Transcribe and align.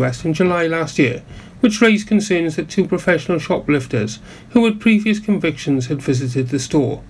In 0.00 0.32
July 0.32 0.66
last 0.66 0.98
year, 0.98 1.22
which 1.60 1.82
raised 1.82 2.08
concerns 2.08 2.56
that 2.56 2.70
two 2.70 2.86
professional 2.86 3.38
shoplifters 3.38 4.18
who 4.50 4.64
had 4.64 4.80
previous 4.80 5.18
convictions 5.18 5.88
had 5.88 6.00
visited 6.00 6.48
the 6.48 6.58
store. 6.58 7.02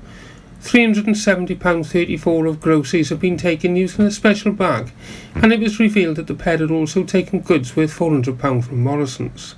£370.34 0.62 2.48
of 2.48 2.60
groceries 2.60 3.08
had 3.08 3.20
been 3.20 3.36
taken 3.36 3.76
using 3.76 4.04
a 4.04 4.10
special 4.10 4.52
bag, 4.52 4.92
and 5.36 5.52
it 5.52 5.60
was 5.60 5.78
revealed 5.78 6.16
that 6.16 6.26
the 6.26 6.34
pair 6.34 6.58
had 6.58 6.70
also 6.70 7.04
taken 7.04 7.40
goods 7.40 7.76
worth 7.76 7.96
£400 7.96 8.64
from 8.64 8.82
Morrison's. 8.82 9.54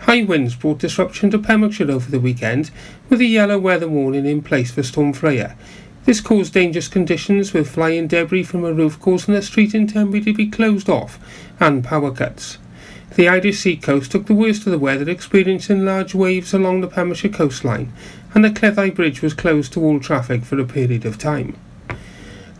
High 0.00 0.24
winds 0.24 0.56
brought 0.56 0.80
disruption 0.80 1.30
to 1.30 1.38
Pembrokeshire 1.38 1.92
over 1.92 2.10
the 2.10 2.18
weekend, 2.18 2.72
with 3.08 3.20
a 3.20 3.24
yellow 3.24 3.56
weather 3.56 3.88
warning 3.88 4.26
in 4.26 4.42
place 4.42 4.72
for 4.72 4.82
Storm 4.82 5.12
Freya. 5.12 5.56
This 6.04 6.20
caused 6.20 6.54
dangerous 6.54 6.88
conditions, 6.88 7.52
with 7.52 7.70
flying 7.70 8.08
debris 8.08 8.42
from 8.42 8.64
a 8.64 8.72
roof 8.72 8.98
causing 8.98 9.34
the 9.34 9.42
street 9.42 9.74
in 9.74 9.86
Tenby 9.86 10.20
to 10.22 10.34
be 10.34 10.48
closed 10.48 10.88
off, 10.88 11.18
and 11.60 11.84
power 11.84 12.10
cuts. 12.10 12.58
The 13.14 13.28
Irish 13.28 13.60
seacoast 13.60 14.10
took 14.10 14.26
the 14.26 14.34
worst 14.34 14.66
of 14.66 14.72
the 14.72 14.78
weather, 14.78 15.08
experiencing 15.08 15.84
large 15.84 16.14
waves 16.14 16.52
along 16.52 16.80
the 16.80 16.88
Pembrokeshire 16.88 17.30
coastline, 17.30 17.92
and 18.34 18.44
the 18.44 18.50
Cleddau 18.50 18.90
Bridge 18.90 19.22
was 19.22 19.34
closed 19.34 19.74
to 19.74 19.82
all 19.82 20.00
traffic 20.00 20.44
for 20.44 20.58
a 20.58 20.64
period 20.64 21.04
of 21.04 21.18
time. 21.18 21.56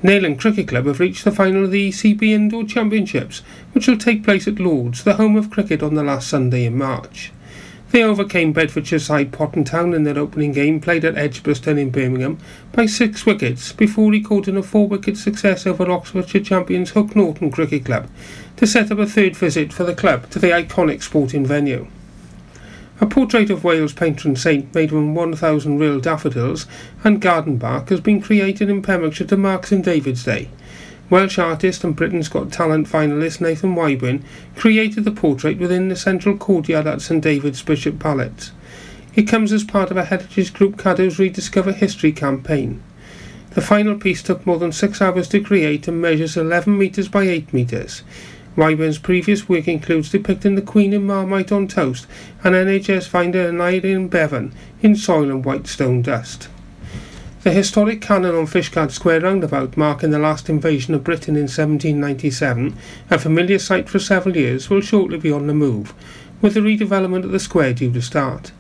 Neyland 0.02 0.38
Cricket 0.38 0.68
Club 0.68 0.86
have 0.86 1.00
reached 1.00 1.24
the 1.24 1.30
final 1.30 1.64
of 1.64 1.70
the 1.70 1.88
ECB 1.88 2.22
Indoor 2.22 2.64
Championships, 2.64 3.42
which 3.72 3.88
will 3.88 3.96
take 3.96 4.24
place 4.24 4.46
at 4.46 4.60
Lords, 4.60 5.04
the 5.04 5.14
home 5.14 5.36
of 5.36 5.50
cricket, 5.50 5.82
on 5.82 5.94
the 5.94 6.02
last 6.02 6.28
Sunday 6.28 6.64
in 6.64 6.76
March. 6.76 7.32
They 7.92 8.02
overcame 8.02 8.54
Bedfordshire 8.54 8.98
side 8.98 9.32
Potton 9.32 9.66
Town 9.66 9.92
in 9.92 10.04
their 10.04 10.18
opening 10.18 10.52
game, 10.52 10.80
played 10.80 11.04
at 11.04 11.18
Edgbaston 11.18 11.76
in 11.76 11.90
Birmingham, 11.90 12.38
by 12.72 12.86
six 12.86 13.26
wickets 13.26 13.70
before 13.70 14.10
recording 14.10 14.56
a 14.56 14.62
four-wicket 14.62 15.18
success 15.18 15.66
over 15.66 15.90
Oxfordshire 15.90 16.40
champions 16.40 16.92
Hook 16.92 17.14
Norton 17.14 17.50
Cricket 17.50 17.84
Club 17.84 18.08
to 18.56 18.66
set 18.66 18.90
up 18.90 18.98
a 18.98 19.06
third 19.06 19.36
visit 19.36 19.74
for 19.74 19.84
the 19.84 19.94
club 19.94 20.30
to 20.30 20.38
the 20.38 20.46
iconic 20.46 21.02
sporting 21.02 21.44
venue. 21.44 21.86
A 22.98 23.04
portrait 23.04 23.50
of 23.50 23.62
Wales 23.62 23.92
patron 23.92 24.36
saint 24.36 24.74
made 24.74 24.88
from 24.88 25.14
1,000 25.14 25.78
real 25.78 26.00
daffodils 26.00 26.66
and 27.04 27.20
garden 27.20 27.58
bark 27.58 27.90
has 27.90 28.00
been 28.00 28.22
created 28.22 28.70
in 28.70 28.80
Pembrokeshire 28.80 29.26
to 29.26 29.36
mark 29.36 29.66
St 29.66 29.84
David's 29.84 30.24
Day. 30.24 30.48
Welsh 31.12 31.38
artist 31.38 31.84
and 31.84 31.94
Britain's 31.94 32.30
Got 32.30 32.50
Talent 32.50 32.88
finalist 32.88 33.38
Nathan 33.38 33.74
Wyburn 33.74 34.22
created 34.56 35.04
the 35.04 35.10
portrait 35.10 35.58
within 35.58 35.90
the 35.90 35.94
central 35.94 36.38
courtyard 36.38 36.86
at 36.86 37.02
St 37.02 37.22
David's 37.22 37.60
Bishop 37.60 37.98
Palace. 37.98 38.50
It 39.14 39.28
comes 39.28 39.52
as 39.52 39.62
part 39.62 39.90
of 39.90 39.98
a 39.98 40.06
Heritage 40.06 40.54
Group 40.54 40.78
Cadw's 40.78 41.18
Rediscover 41.18 41.72
History 41.72 42.12
campaign. 42.12 42.82
The 43.50 43.60
final 43.60 43.96
piece 43.98 44.22
took 44.22 44.46
more 44.46 44.58
than 44.58 44.72
six 44.72 45.02
hours 45.02 45.28
to 45.28 45.42
create 45.42 45.86
and 45.86 46.00
measures 46.00 46.34
11 46.34 46.78
metres 46.78 47.08
by 47.08 47.24
8 47.24 47.52
metres. 47.52 48.02
Wyburn's 48.56 48.96
previous 48.96 49.50
work 49.50 49.68
includes 49.68 50.08
depicting 50.08 50.54
the 50.54 50.62
Queen 50.62 50.94
in 50.94 51.06
Marmite 51.06 51.52
on 51.52 51.68
toast 51.68 52.06
and 52.42 52.54
NHS 52.54 53.06
finder 53.06 53.52
Aneurin 53.52 54.08
Bevan 54.08 54.54
in 54.80 54.96
soil 54.96 55.30
and 55.30 55.44
white 55.44 55.66
stone 55.66 56.00
dust. 56.00 56.48
The 57.42 57.50
historic 57.50 58.00
cannon 58.00 58.36
on 58.36 58.46
Fishguard 58.46 58.92
Square 58.92 59.22
roundabout, 59.22 59.76
marking 59.76 60.10
the 60.10 60.20
last 60.20 60.48
invasion 60.48 60.94
of 60.94 61.02
Britain 61.02 61.34
in 61.34 61.48
1797, 61.48 62.76
a 63.10 63.18
familiar 63.18 63.58
sight 63.58 63.88
for 63.88 63.98
several 63.98 64.36
years, 64.36 64.70
will 64.70 64.80
shortly 64.80 65.18
be 65.18 65.32
on 65.32 65.48
the 65.48 65.52
move, 65.52 65.92
with 66.40 66.54
the 66.54 66.60
redevelopment 66.60 67.24
of 67.24 67.32
the 67.32 67.40
square 67.40 67.72
due 67.72 67.92
to 67.94 68.00
start. 68.00 68.52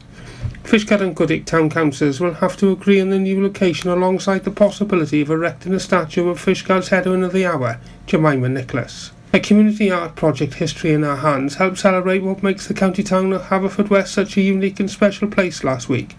Fishguard 0.64 1.00
and 1.00 1.14
Goodwick 1.14 1.44
town 1.44 1.70
councillors 1.70 2.18
will 2.18 2.34
have 2.34 2.56
to 2.56 2.72
agree 2.72 3.00
on 3.00 3.10
the 3.10 3.20
new 3.20 3.40
location 3.40 3.88
alongside 3.88 4.42
the 4.42 4.50
possibility 4.50 5.20
of 5.20 5.30
erecting 5.30 5.74
a 5.74 5.78
statue 5.78 6.28
of 6.28 6.44
Fishguard's 6.44 6.88
heroine 6.88 7.22
of 7.22 7.32
the 7.32 7.46
hour, 7.46 7.78
Jemima 8.06 8.48
Nicholas. 8.48 9.12
A 9.32 9.38
community 9.38 9.92
art 9.92 10.16
project 10.16 10.54
History 10.54 10.92
in 10.92 11.04
Our 11.04 11.18
Hands 11.18 11.54
helped 11.54 11.78
celebrate 11.78 12.24
what 12.24 12.42
makes 12.42 12.66
the 12.66 12.74
county 12.74 13.04
town 13.04 13.32
of 13.32 13.42
Haverfordwest 13.42 14.08
such 14.08 14.36
a 14.36 14.42
unique 14.42 14.80
and 14.80 14.90
special 14.90 15.28
place 15.28 15.62
last 15.62 15.88
week. 15.88 16.16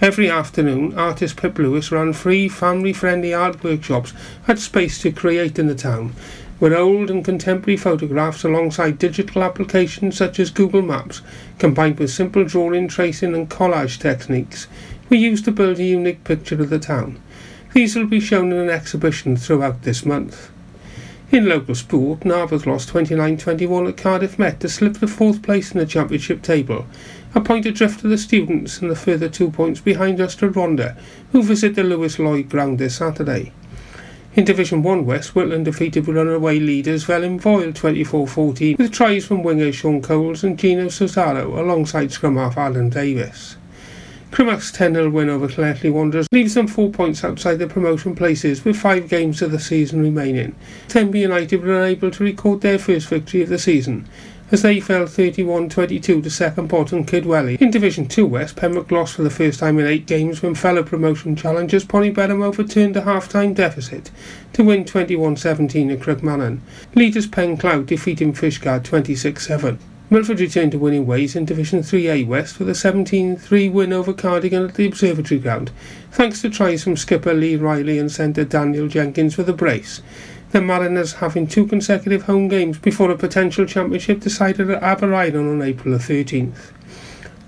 Every 0.00 0.30
afternoon, 0.30 0.96
artist 0.96 1.36
Pip 1.38 1.58
Lewis 1.58 1.90
ran 1.90 2.12
free, 2.12 2.48
family-friendly 2.48 3.34
art 3.34 3.64
workshops 3.64 4.12
at 4.46 4.60
space 4.60 5.02
to 5.02 5.10
create 5.10 5.58
in 5.58 5.66
the 5.66 5.74
town, 5.74 6.12
where 6.60 6.78
old 6.78 7.10
and 7.10 7.24
contemporary 7.24 7.76
photographs 7.76 8.44
alongside 8.44 9.00
digital 9.00 9.42
applications 9.42 10.16
such 10.16 10.38
as 10.38 10.50
Google 10.50 10.82
Maps, 10.82 11.20
combined 11.58 11.98
with 11.98 12.12
simple 12.12 12.44
drawing, 12.44 12.86
tracing 12.86 13.34
and 13.34 13.50
collage 13.50 13.98
techniques, 13.98 14.68
were 15.10 15.16
used 15.16 15.44
to 15.46 15.50
build 15.50 15.80
a 15.80 15.84
unique 15.84 16.22
picture 16.22 16.62
of 16.62 16.70
the 16.70 16.78
town. 16.78 17.20
These 17.74 17.96
will 17.96 18.06
be 18.06 18.20
shown 18.20 18.52
in 18.52 18.58
an 18.58 18.70
exhibition 18.70 19.36
throughout 19.36 19.82
this 19.82 20.06
month. 20.06 20.52
In 21.30 21.46
local 21.46 21.74
sport, 21.74 22.20
Narberth 22.20 22.64
lost 22.64 22.88
29-21 22.88 23.90
at 23.90 23.96
Cardiff 23.98 24.38
Met 24.38 24.60
to 24.60 24.68
slip 24.68 24.94
to 24.94 25.06
fourth 25.06 25.42
place 25.42 25.72
in 25.72 25.78
the 25.78 25.84
championship 25.84 26.40
table, 26.40 26.86
a 27.34 27.40
point 27.42 27.66
adrift 27.66 28.02
of 28.02 28.08
the 28.08 28.16
students 28.16 28.80
and 28.80 28.90
the 28.90 28.96
further 28.96 29.28
two 29.28 29.50
points 29.50 29.78
behind 29.78 30.20
Ystrad 30.20 30.54
Rhondda, 30.54 30.96
who 31.32 31.42
visit 31.42 31.74
the 31.74 31.84
Lewis 31.84 32.18
Lloyd 32.18 32.48
ground 32.48 32.78
this 32.78 32.96
Saturday. 32.96 33.52
In 34.36 34.46
Division 34.46 34.82
1 34.82 35.04
West, 35.04 35.34
Whitland 35.34 35.64
defeated 35.64 36.08
runaway 36.08 36.58
leaders 36.58 37.04
Felinfoel 37.04 37.74
24-14 37.74 38.78
with 38.78 38.90
tries 38.90 39.26
from 39.26 39.42
wingers 39.42 39.74
Sean 39.74 40.00
Coles 40.00 40.42
and 40.42 40.58
Gino 40.58 40.86
Sosaro 40.86 41.58
alongside 41.58 42.10
scrum 42.10 42.36
half 42.36 42.56
Alan 42.56 42.88
Davis. 42.88 43.57
Crymych's 44.30 44.70
10-0 44.72 45.12
win 45.12 45.28
over 45.28 45.48
Llanelli 45.48 45.92
Wanderers 45.92 46.28
leaves 46.32 46.54
them 46.54 46.66
four 46.66 46.90
points 46.90 47.24
outside 47.24 47.58
the 47.58 47.66
promotion 47.66 48.14
places 48.14 48.64
with 48.64 48.76
five 48.76 49.08
games 49.08 49.42
of 49.42 49.50
the 49.50 49.58
season 49.58 50.00
remaining. 50.00 50.54
Tenby 50.86 51.20
United 51.20 51.62
were 51.62 51.82
unable 51.82 52.10
to 52.10 52.24
record 52.24 52.60
their 52.60 52.78
first 52.78 53.08
victory 53.08 53.42
of 53.42 53.48
the 53.48 53.58
season 53.58 54.08
as 54.50 54.62
they 54.62 54.80
fell 54.80 55.04
31-22 55.04 56.22
to 56.22 56.30
Second 56.30 56.72
and 56.72 57.06
Kidwelly. 57.06 57.60
In 57.60 57.70
Division 57.70 58.06
2 58.06 58.26
West, 58.26 58.56
Pembroke 58.56 58.90
lost 58.90 59.14
for 59.14 59.22
the 59.22 59.30
first 59.30 59.60
time 59.60 59.78
in 59.78 59.86
eight 59.86 60.06
games 60.06 60.42
when 60.42 60.54
fellow 60.54 60.82
promotion 60.82 61.36
challengers 61.36 61.84
Pontyberem 61.84 62.42
overturned 62.42 62.96
a 62.96 63.02
half-time 63.02 63.52
deficit 63.52 64.10
to 64.54 64.64
win 64.64 64.84
21-17 64.84 65.92
at 65.92 66.00
Crickmarren. 66.00 66.60
Leaders 66.94 67.26
Penclawdd 67.26 67.86
defeating 67.86 68.32
Fishguard 68.32 68.84
26-7. 68.84 69.78
Milford 70.10 70.40
returned 70.40 70.72
to 70.72 70.78
winning 70.78 71.06
ways 71.06 71.36
in 71.36 71.44
Division 71.44 71.80
3A 71.80 72.26
West 72.26 72.58
with 72.58 72.70
a 72.70 72.72
17-3 72.72 73.70
win 73.70 73.92
over 73.92 74.14
Cardigan 74.14 74.64
at 74.64 74.74
the 74.74 74.86
Observatory 74.86 75.38
Ground, 75.38 75.70
thanks 76.10 76.40
to 76.40 76.48
tries 76.48 76.82
from 76.82 76.96
skipper 76.96 77.34
Lee 77.34 77.56
Riley 77.56 77.98
and 77.98 78.10
centre 78.10 78.46
Daniel 78.46 78.88
Jenkins 78.88 79.36
with 79.36 79.50
a 79.50 79.52
brace. 79.52 80.00
The 80.52 80.62
Mariners 80.62 81.12
having 81.12 81.46
two 81.46 81.66
consecutive 81.66 82.22
home 82.22 82.48
games 82.48 82.78
before 82.78 83.10
a 83.10 83.18
potential 83.18 83.66
championship 83.66 84.20
decided 84.20 84.70
at 84.70 84.80
Aberaeron 84.80 85.52
on 85.52 85.60
April 85.60 85.92
the 85.92 86.02
13th. 86.02 86.72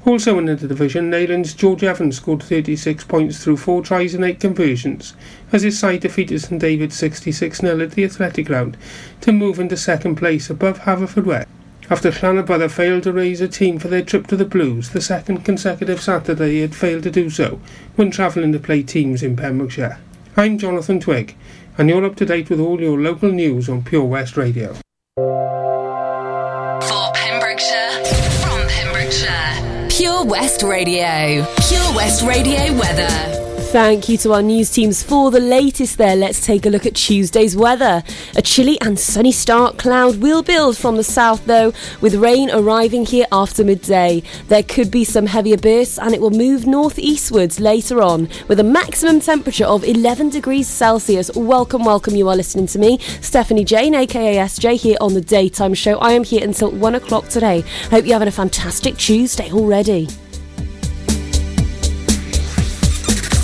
Also 0.04 0.36
in 0.36 0.44
the 0.44 0.56
division, 0.56 1.10
Neyland's 1.10 1.54
George 1.54 1.82
Evans 1.82 2.16
scored 2.18 2.42
36 2.42 3.04
points 3.04 3.42
through 3.42 3.56
four 3.56 3.80
tries 3.80 4.12
and 4.12 4.22
eight 4.22 4.38
conversions, 4.38 5.14
as 5.50 5.62
his 5.62 5.78
side 5.78 6.00
defeated 6.00 6.42
St 6.42 6.60
David 6.60 6.90
66-0 6.90 7.82
at 7.82 7.92
the 7.92 8.04
Athletic 8.04 8.44
Ground 8.44 8.76
to 9.22 9.32
move 9.32 9.58
into 9.58 9.78
second 9.78 10.16
place 10.16 10.50
above 10.50 10.80
Haverfordwest. 10.80 11.46
After 11.90 12.12
Llanybydder 12.12 12.70
failed 12.70 13.02
to 13.02 13.12
raise 13.12 13.40
a 13.40 13.48
team 13.48 13.80
for 13.80 13.88
their 13.88 14.02
trip 14.02 14.28
to 14.28 14.36
the 14.36 14.44
Blues, 14.44 14.90
the 14.90 15.00
second 15.00 15.44
consecutive 15.44 16.00
Saturday 16.00 16.50
he 16.52 16.60
had 16.60 16.72
failed 16.72 17.02
to 17.02 17.10
do 17.10 17.28
so 17.28 17.60
when 17.96 18.12
travelling 18.12 18.52
to 18.52 18.60
play 18.60 18.84
teams 18.84 19.24
in 19.24 19.34
Pembrokeshire. 19.34 19.98
I'm 20.36 20.56
Jonathan 20.56 21.00
Twig, 21.00 21.34
and 21.76 21.88
you're 21.88 22.04
up 22.04 22.14
to 22.16 22.24
date 22.24 22.48
with 22.48 22.60
all 22.60 22.80
your 22.80 22.96
local 22.96 23.32
news 23.32 23.68
on 23.68 23.82
Pure 23.82 24.04
West 24.04 24.36
Radio. 24.36 24.74
For 25.16 27.10
Pembrokeshire, 27.12 28.04
from 28.44 28.68
Pembrokeshire, 28.68 29.88
Pure 29.90 30.26
West 30.26 30.62
Radio. 30.62 31.44
Pure 31.68 31.96
West 31.96 32.22
Radio 32.22 32.72
weather. 32.78 33.39
Thank 33.70 34.08
you 34.08 34.16
to 34.18 34.32
our 34.32 34.42
news 34.42 34.68
teams 34.68 35.00
for 35.00 35.30
the 35.30 35.38
latest 35.38 35.96
there. 35.96 36.16
Let's 36.16 36.44
take 36.44 36.66
a 36.66 36.70
look 36.70 36.86
at 36.86 36.96
Tuesday's 36.96 37.56
weather. 37.56 38.02
A 38.34 38.42
chilly 38.42 38.80
and 38.80 38.98
sunny 38.98 39.30
start. 39.30 39.78
Cloud 39.78 40.16
will 40.16 40.42
build 40.42 40.76
from 40.76 40.96
the 40.96 41.04
south 41.04 41.46
though, 41.46 41.72
with 42.00 42.16
rain 42.16 42.50
arriving 42.50 43.06
here 43.06 43.26
after 43.30 43.62
midday. 43.62 44.24
There 44.48 44.64
could 44.64 44.90
be 44.90 45.04
some 45.04 45.26
heavier 45.26 45.56
bursts 45.56 46.00
and 46.00 46.12
it 46.12 46.20
will 46.20 46.32
move 46.32 46.66
northeastwards 46.66 47.60
later 47.60 48.02
on 48.02 48.28
with 48.48 48.58
a 48.58 48.64
maximum 48.64 49.20
temperature 49.20 49.66
of 49.66 49.84
11 49.84 50.30
degrees 50.30 50.66
Celsius. 50.66 51.30
Welcome, 51.36 51.84
welcome. 51.84 52.16
You 52.16 52.28
are 52.28 52.36
listening 52.36 52.66
to 52.66 52.78
me, 52.80 52.98
Stephanie 53.20 53.64
Jane, 53.64 53.94
aka 53.94 54.34
SJ, 54.34 54.80
here 54.80 54.96
on 55.00 55.14
the 55.14 55.20
Daytime 55.20 55.74
Show. 55.74 55.96
I 55.98 56.10
am 56.10 56.24
here 56.24 56.42
until 56.42 56.72
one 56.72 56.96
o'clock 56.96 57.28
today. 57.28 57.60
Hope 57.90 58.04
you're 58.04 58.14
having 58.14 58.26
a 58.26 58.32
fantastic 58.32 58.96
Tuesday 58.96 59.52
already. 59.52 60.08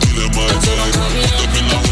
So 0.00 0.76
don't 0.76 0.92
call 0.92 1.10
me 1.10 1.22
up. 1.22 1.87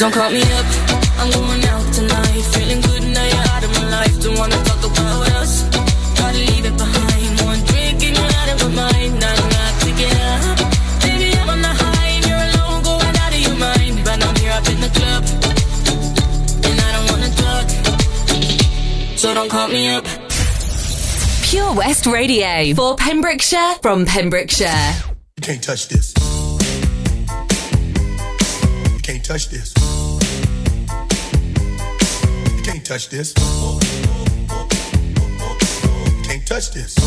Don't 0.00 0.14
call 0.14 0.30
me 0.30 0.40
up, 0.40 0.64
I'm 1.20 1.30
going 1.30 1.62
out 1.66 1.92
tonight. 1.92 2.42
Feeling 2.54 2.80
good 2.80 3.02
now 3.02 3.22
you're 3.22 3.48
out 3.52 3.62
of 3.62 3.70
my 3.74 3.84
life. 3.90 4.22
Don't 4.22 4.38
wanna 4.38 4.56
talk 4.64 4.82
about 4.82 5.28
us. 5.32 5.62
Gotta 6.16 6.38
leave 6.38 6.64
it 6.64 6.74
behind. 6.74 7.40
One 7.42 7.60
drink 7.66 8.02
and 8.08 8.16
you're 8.16 8.32
out 8.40 8.48
of 8.48 8.60
my 8.64 8.68
mind. 8.80 9.20
Not 9.20 9.38
enough 9.38 9.80
to 9.84 9.90
get 10.00 10.16
up. 10.16 10.56
Baby, 11.02 11.36
I'm 11.36 11.50
on 11.50 11.60
the 11.60 11.68
high 11.68 12.16
and 12.16 12.24
you're 12.24 12.44
alone, 12.48 12.82
going 12.82 13.14
out 13.14 13.28
of 13.28 13.40
your 13.40 13.56
mind. 13.56 14.00
But 14.02 14.24
I'm 14.24 14.34
here 14.36 14.52
up 14.52 14.66
in 14.72 14.80
the 14.80 14.88
club, 14.88 15.22
and 16.64 16.80
I 16.80 16.88
don't 16.96 17.06
wanna 17.12 17.30
talk. 17.44 17.68
So 19.18 19.34
don't 19.34 19.50
call 19.50 19.68
me 19.68 19.90
up. 19.90 20.06
Pure 21.42 21.74
West 21.74 22.06
Radio 22.06 22.74
for 22.74 22.96
Pembrokeshire 22.96 23.74
from 23.82 24.06
Pembrokeshire. 24.06 24.94
You 25.36 25.42
can't 25.42 25.62
touch 25.62 25.88
this. 25.88 26.14
You 28.94 29.00
can't 29.02 29.22
touch 29.22 29.50
this. 29.50 29.79
Touch 32.90 33.08
this. 33.08 33.32
You 33.38 33.78
can't 36.24 36.44
touch 36.44 36.72
this. 36.72 36.98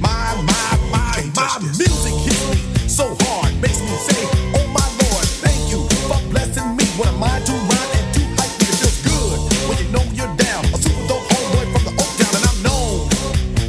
My, 0.00 0.34
my, 0.42 0.78
my, 0.90 1.22
my 1.36 1.58
music 1.60 2.14
hits 2.26 2.50
me 2.50 2.88
so 2.88 3.14
hard, 3.20 3.54
makes 3.62 3.80
me 3.80 3.94
say, 4.10 4.18
Oh 4.58 4.66
my 4.74 4.82
Lord, 4.98 5.24
thank 5.38 5.70
you 5.70 5.86
for 6.10 6.18
blessing 6.30 6.66
me. 6.74 6.82
What 6.98 7.06
am 7.14 7.22
I 7.22 7.38
to 7.46 7.52
rhyme 7.70 7.94
and 7.94 8.14
to 8.14 8.20
hype 8.42 8.58
me? 8.58 8.66
It 8.66 8.82
feels 8.82 8.98
good 9.06 9.38
when 9.70 9.78
you 9.78 9.86
know 9.94 10.02
you're 10.10 10.34
down. 10.34 10.64
A 10.74 10.78
super 10.82 11.06
dope 11.06 11.22
homeboy 11.30 11.70
from 11.70 11.84
the 11.86 11.94
Oak 12.02 12.10
Town, 12.18 12.34
and 12.34 12.44
I'm 12.50 12.58
known 12.66 13.06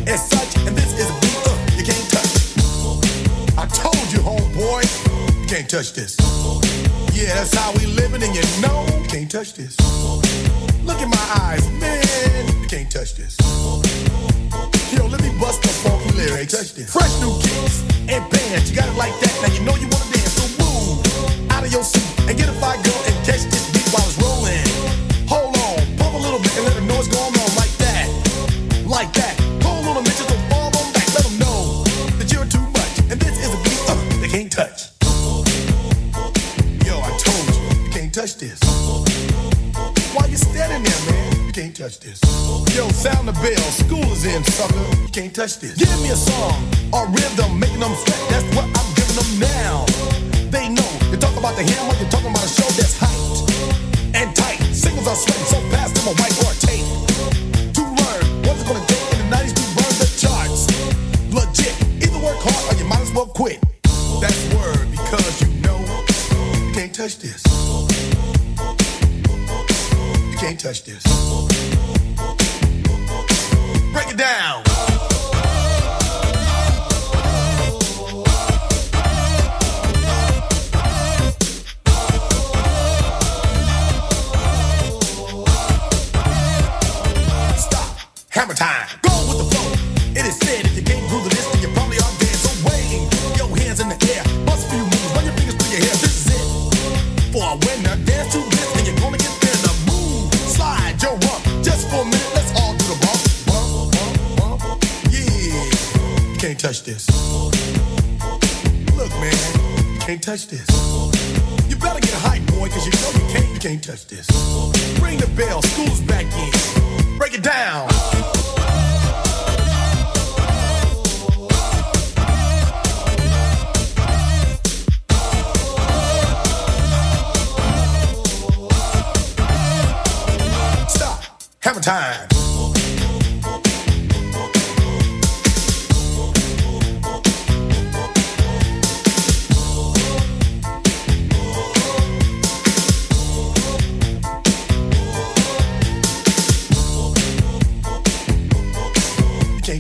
as 0.10 0.28
such. 0.34 0.66
And 0.66 0.76
this 0.76 0.98
is 0.98 1.14
a 1.14 1.16
beat 1.22 1.46
uh, 1.46 1.54
you 1.78 1.86
can't 1.86 2.10
touch. 2.10 2.58
I 3.54 3.70
told 3.70 4.10
you, 4.10 4.18
homeboy, 4.26 4.82
you 5.42 5.46
can't 5.46 5.70
touch 5.70 5.94
this. 5.94 6.18
Yeah, 7.14 7.36
that's 7.36 7.54
how 7.54 7.72
we 7.74 7.86
living, 7.86 8.24
and 8.24 8.34
you 8.34 8.42
know 8.66 8.89
can't 9.10 9.32
touch 9.32 9.54
this. 9.54 9.76
Look 10.86 11.02
in 11.02 11.10
my 11.10 11.28
eyes, 11.42 11.68
man, 11.82 12.62
you 12.62 12.68
can't 12.68 12.92
touch 12.92 13.16
this. 13.16 13.36
Yo, 14.94 15.08
let 15.08 15.22
me 15.22 15.32
bust 15.40 15.64
the 15.64 15.70
funky 15.70 16.12
lyrics. 16.16 16.54
Fresh 16.94 17.20
new 17.20 17.34
kicks 17.42 17.82
and 18.08 18.30
bands, 18.30 18.70
you 18.70 18.76
got 18.78 18.88
it 18.88 18.98
like 18.98 19.20
that. 19.20 19.34
Now 19.42 19.54
you 19.54 19.62
know 19.66 19.76
you 19.76 19.89
in, 44.26 44.44
sucker. 44.44 45.12
Can't 45.12 45.34
touch 45.34 45.60
this. 45.60 45.76
Give 45.78 46.02
me 46.02 46.10
a 46.10 46.16
song 46.16 46.64
or 46.92 47.08
rhythm, 47.08 47.60
making 47.60 47.80
them 47.80 47.94
sweat. 47.96 48.29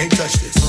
Can't 0.00 0.16
touch 0.16 0.32
this. 0.36 0.59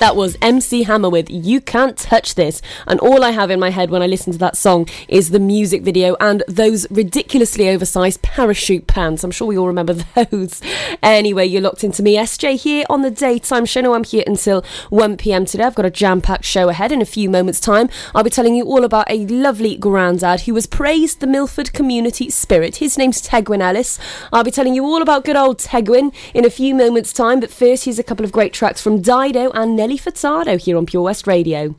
That 0.00 0.16
was 0.16 0.38
MC 0.40 0.84
Hammer 0.84 1.10
with 1.10 1.28
You 1.28 1.60
Can't 1.60 1.94
Touch 1.94 2.34
This. 2.34 2.62
And 2.86 2.98
all 3.00 3.22
I 3.22 3.32
have 3.32 3.50
in 3.50 3.60
my 3.60 3.68
head 3.68 3.90
when 3.90 4.00
I 4.00 4.06
listen 4.06 4.32
to 4.32 4.38
that 4.38 4.56
song 4.56 4.88
is 5.08 5.28
the 5.28 5.38
music 5.38 5.82
video 5.82 6.16
and 6.20 6.42
those 6.48 6.90
ridiculously 6.90 7.68
oversized 7.68 8.22
parachute 8.22 8.86
pants. 8.86 9.22
I'm 9.22 9.30
sure 9.30 9.46
we 9.46 9.58
all 9.58 9.66
remember 9.66 9.92
those. 10.14 10.62
Anyway, 11.02 11.44
you're 11.44 11.60
locked 11.60 11.84
into 11.84 12.02
me, 12.02 12.16
SJ, 12.16 12.62
here 12.62 12.86
on 12.88 13.02
the 13.02 13.10
daytime 13.10 13.66
show. 13.66 13.82
Now 13.82 13.92
I'm 13.92 14.04
here 14.04 14.24
until 14.26 14.64
1 14.88 15.18
pm 15.18 15.44
today. 15.44 15.64
I've 15.64 15.74
got 15.74 15.84
a 15.84 15.90
jam 15.90 16.22
packed 16.22 16.46
show 16.46 16.70
ahead 16.70 16.92
in 16.92 17.02
a 17.02 17.06
few 17.06 17.28
moments' 17.28 17.60
time. 17.60 17.90
I'll 18.14 18.24
be 18.24 18.30
telling 18.30 18.54
you 18.54 18.64
all 18.64 18.84
about 18.84 19.10
a 19.10 19.26
lovely 19.26 19.76
grandad 19.76 20.40
who 20.40 20.54
has 20.54 20.66
praised 20.66 21.20
the 21.20 21.26
Milford 21.26 21.74
community 21.74 22.30
spirit. 22.30 22.76
His 22.76 22.96
name's 22.96 23.20
Tegwyn 23.20 23.60
Ellis. 23.60 23.98
I'll 24.32 24.44
be 24.44 24.50
telling 24.50 24.74
you 24.74 24.82
all 24.86 25.02
about 25.02 25.26
good 25.26 25.36
old 25.36 25.58
Tegwyn 25.58 26.14
in 26.32 26.46
a 26.46 26.50
few 26.50 26.74
moments' 26.74 27.12
time. 27.12 27.40
But 27.40 27.50
first, 27.50 27.84
here's 27.84 27.98
a 27.98 28.02
couple 28.02 28.24
of 28.24 28.32
great 28.32 28.54
tracks 28.54 28.80
from 28.80 29.02
Dido 29.02 29.50
and 29.50 29.76
Nelly 29.76 29.89
Furtado 29.98 30.60
here 30.60 30.76
on 30.76 30.86
Pure 30.86 31.02
West 31.02 31.26
Radio. 31.26 31.74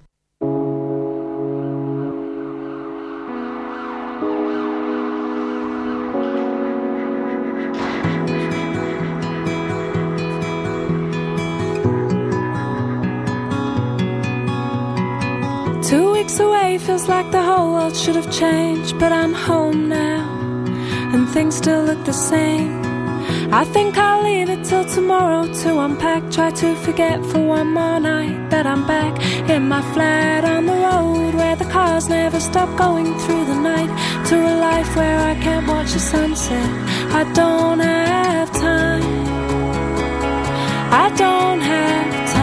Two 15.84 16.13
weeks 16.13 16.39
away 16.39 16.77
feels 16.77 17.08
like 17.08 17.32
the 17.32 17.41
whole 17.41 17.74
world 17.74 17.96
should 17.96 18.15
have 18.15 18.32
changed, 18.32 18.98
but 19.00 19.12
I'm 19.12 19.34
home 19.34 19.89
now, 19.89 20.22
and 21.13 21.30
things 21.30 21.56
still 21.56 21.84
look 21.84 22.03
the 22.06 22.13
same. 22.13 22.90
I 23.51 23.63
think 23.65 23.97
I'll 23.97 24.23
leave 24.23 24.49
it 24.49 24.63
till 24.63 24.85
tomorrow 24.85 25.43
to 25.61 25.79
unpack. 25.79 26.31
Try 26.31 26.51
to 26.51 26.75
forget 26.75 27.17
for 27.25 27.39
one 27.39 27.69
more 27.73 27.99
night 27.99 28.49
that 28.49 28.65
I'm 28.65 28.85
back 28.87 29.13
in 29.49 29.67
my 29.67 29.81
flat 29.93 30.43
on 30.45 30.65
the 30.65 30.73
road 30.73 31.33
where 31.35 31.55
the 31.55 31.65
cars 31.65 32.07
never 32.09 32.39
stop 32.39 32.69
going 32.77 33.17
through 33.19 33.45
the 33.45 33.59
night. 33.71 33.91
To 34.29 34.35
a 34.35 34.55
life 34.69 34.95
where 34.95 35.19
I 35.31 35.35
can't 35.35 35.67
watch 35.67 35.91
the 35.93 35.99
sunset. 35.99 36.69
I 37.19 37.23
don't 37.33 37.79
have 37.79 38.51
time. 38.53 39.03
I 41.03 41.05
don't 41.15 41.61
have 41.61 42.33
time. 42.33 42.40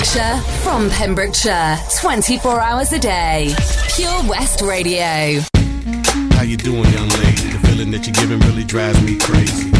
Pembrokeshire, 0.00 0.40
from 0.62 0.88
Pembrokeshire, 0.88 1.78
24 2.00 2.58
hours 2.58 2.92
a 2.94 2.98
day. 2.98 3.54
Pure 3.94 4.30
West 4.30 4.62
Radio. 4.62 5.40
How 6.32 6.42
you 6.42 6.56
doing, 6.56 6.84
young 6.84 7.08
lady? 7.10 7.50
The 7.50 7.60
feeling 7.68 7.90
that 7.90 8.06
you're 8.06 8.14
giving 8.14 8.40
really 8.48 8.64
drives 8.64 8.98
me 9.02 9.18
crazy. 9.18 9.79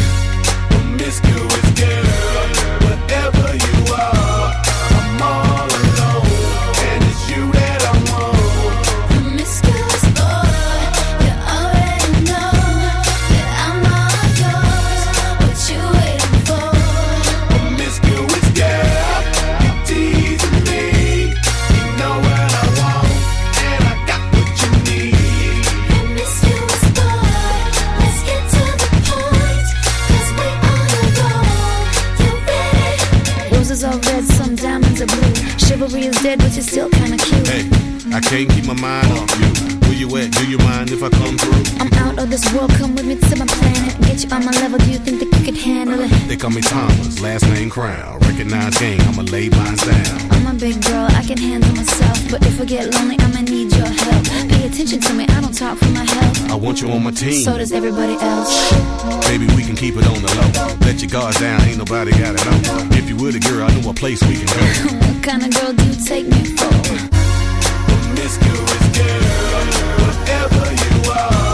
Promiscuous 1.01 1.71
girl, 1.79 2.05
whatever 2.85 3.55
you 3.55 3.75
are, 3.91 4.40
world, 42.53 42.71
come 42.71 42.95
with 42.95 43.05
me 43.05 43.15
to 43.15 43.35
my 43.37 43.45
planet. 43.45 43.93
Get 44.01 44.23
you 44.23 44.29
on 44.35 44.45
my 44.45 44.51
level, 44.51 44.77
do 44.79 44.91
you 44.91 44.99
think 44.99 45.19
that 45.19 45.29
you 45.37 45.45
could 45.45 45.57
handle 45.57 45.99
it? 45.99 46.09
They 46.27 46.37
call 46.37 46.51
me 46.51 46.61
Thomas, 46.61 47.21
last 47.21 47.43
name 47.47 47.69
Crown. 47.69 48.19
Recognize 48.19 48.77
game, 48.77 49.01
I'ma 49.01 49.23
lay 49.23 49.49
mine 49.49 49.75
down. 49.75 50.31
I'm 50.31 50.47
a 50.47 50.53
big 50.59 50.81
girl, 50.83 51.07
I 51.11 51.23
can 51.23 51.37
handle 51.37 51.73
myself. 51.75 52.17
But 52.29 52.45
if 52.45 52.59
I 52.59 52.65
get 52.65 52.93
lonely, 52.93 53.17
I'ma 53.19 53.41
need 53.41 53.71
your 53.75 53.87
help. 53.87 54.23
Pay 54.49 54.67
attention 54.67 54.99
to 54.99 55.13
me, 55.13 55.25
I 55.27 55.41
don't 55.41 55.55
talk 55.55 55.77
for 55.77 55.89
my 55.89 56.03
health. 56.05 56.51
I 56.51 56.55
want 56.55 56.81
you 56.81 56.89
on 56.91 57.03
my 57.03 57.11
team. 57.11 57.43
So 57.43 57.57
does 57.57 57.71
everybody 57.71 58.13
else. 58.13 58.51
Baby, 59.27 59.47
we 59.55 59.63
can 59.63 59.75
keep 59.75 59.95
it 59.95 60.05
on 60.07 60.21
the 60.21 60.31
low. 60.35 60.75
Let 60.85 61.01
your 61.01 61.09
guard 61.09 61.35
down, 61.35 61.61
ain't 61.61 61.77
nobody 61.77 62.11
got 62.11 62.35
it 62.35 62.45
know. 62.45 62.97
If 62.97 63.07
you 63.09 63.15
were 63.17 63.31
the 63.31 63.39
girl, 63.39 63.67
I 63.67 63.73
know 63.79 63.89
a 63.89 63.93
place 63.93 64.21
we 64.23 64.35
can 64.35 64.47
go. 64.47 64.61
What 65.21 65.23
kind 65.23 65.43
of 65.45 65.51
girl 65.53 65.71
do 65.73 65.83
you 65.85 65.93
take 66.03 66.27
me 66.27 66.43
for? 66.57 66.73
Promiscuous 67.87 68.85
girl, 68.97 69.21
whatever 70.01 70.63
you 70.81 71.11
are, 71.11 71.50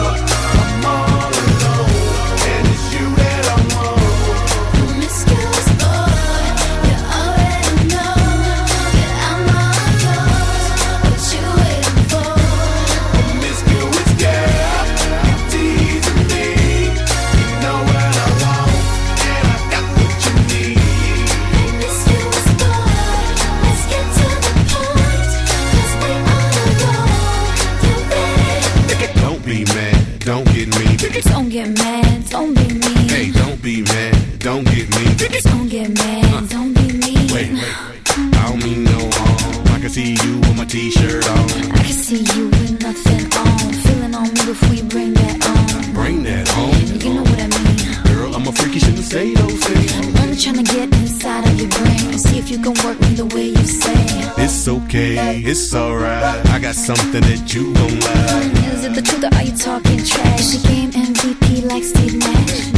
the 53.18 53.26
way 53.36 53.48
you 53.48 53.66
say. 53.66 53.94
It's 54.38 54.68
okay, 54.68 55.42
it's 55.42 55.74
alright. 55.74 56.46
I 56.50 56.60
got 56.60 56.76
something 56.76 57.22
that 57.22 57.52
you 57.52 57.74
don't 57.74 58.00
like. 58.00 58.74
Is 58.76 58.86
it 58.86 58.94
the 58.94 59.02
truth 59.02 59.24
or 59.24 59.36
are 59.36 59.44
you 59.44 59.58
talking 59.58 59.98
trash? 60.06 60.46
The 60.54 60.68
game 60.68 60.92
MVP 60.92 61.66
like 61.66 61.84
Steve 61.84 62.18
Nash. 62.22 62.70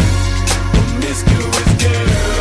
Promiscuous 0.72 1.70
girl, 1.84 2.39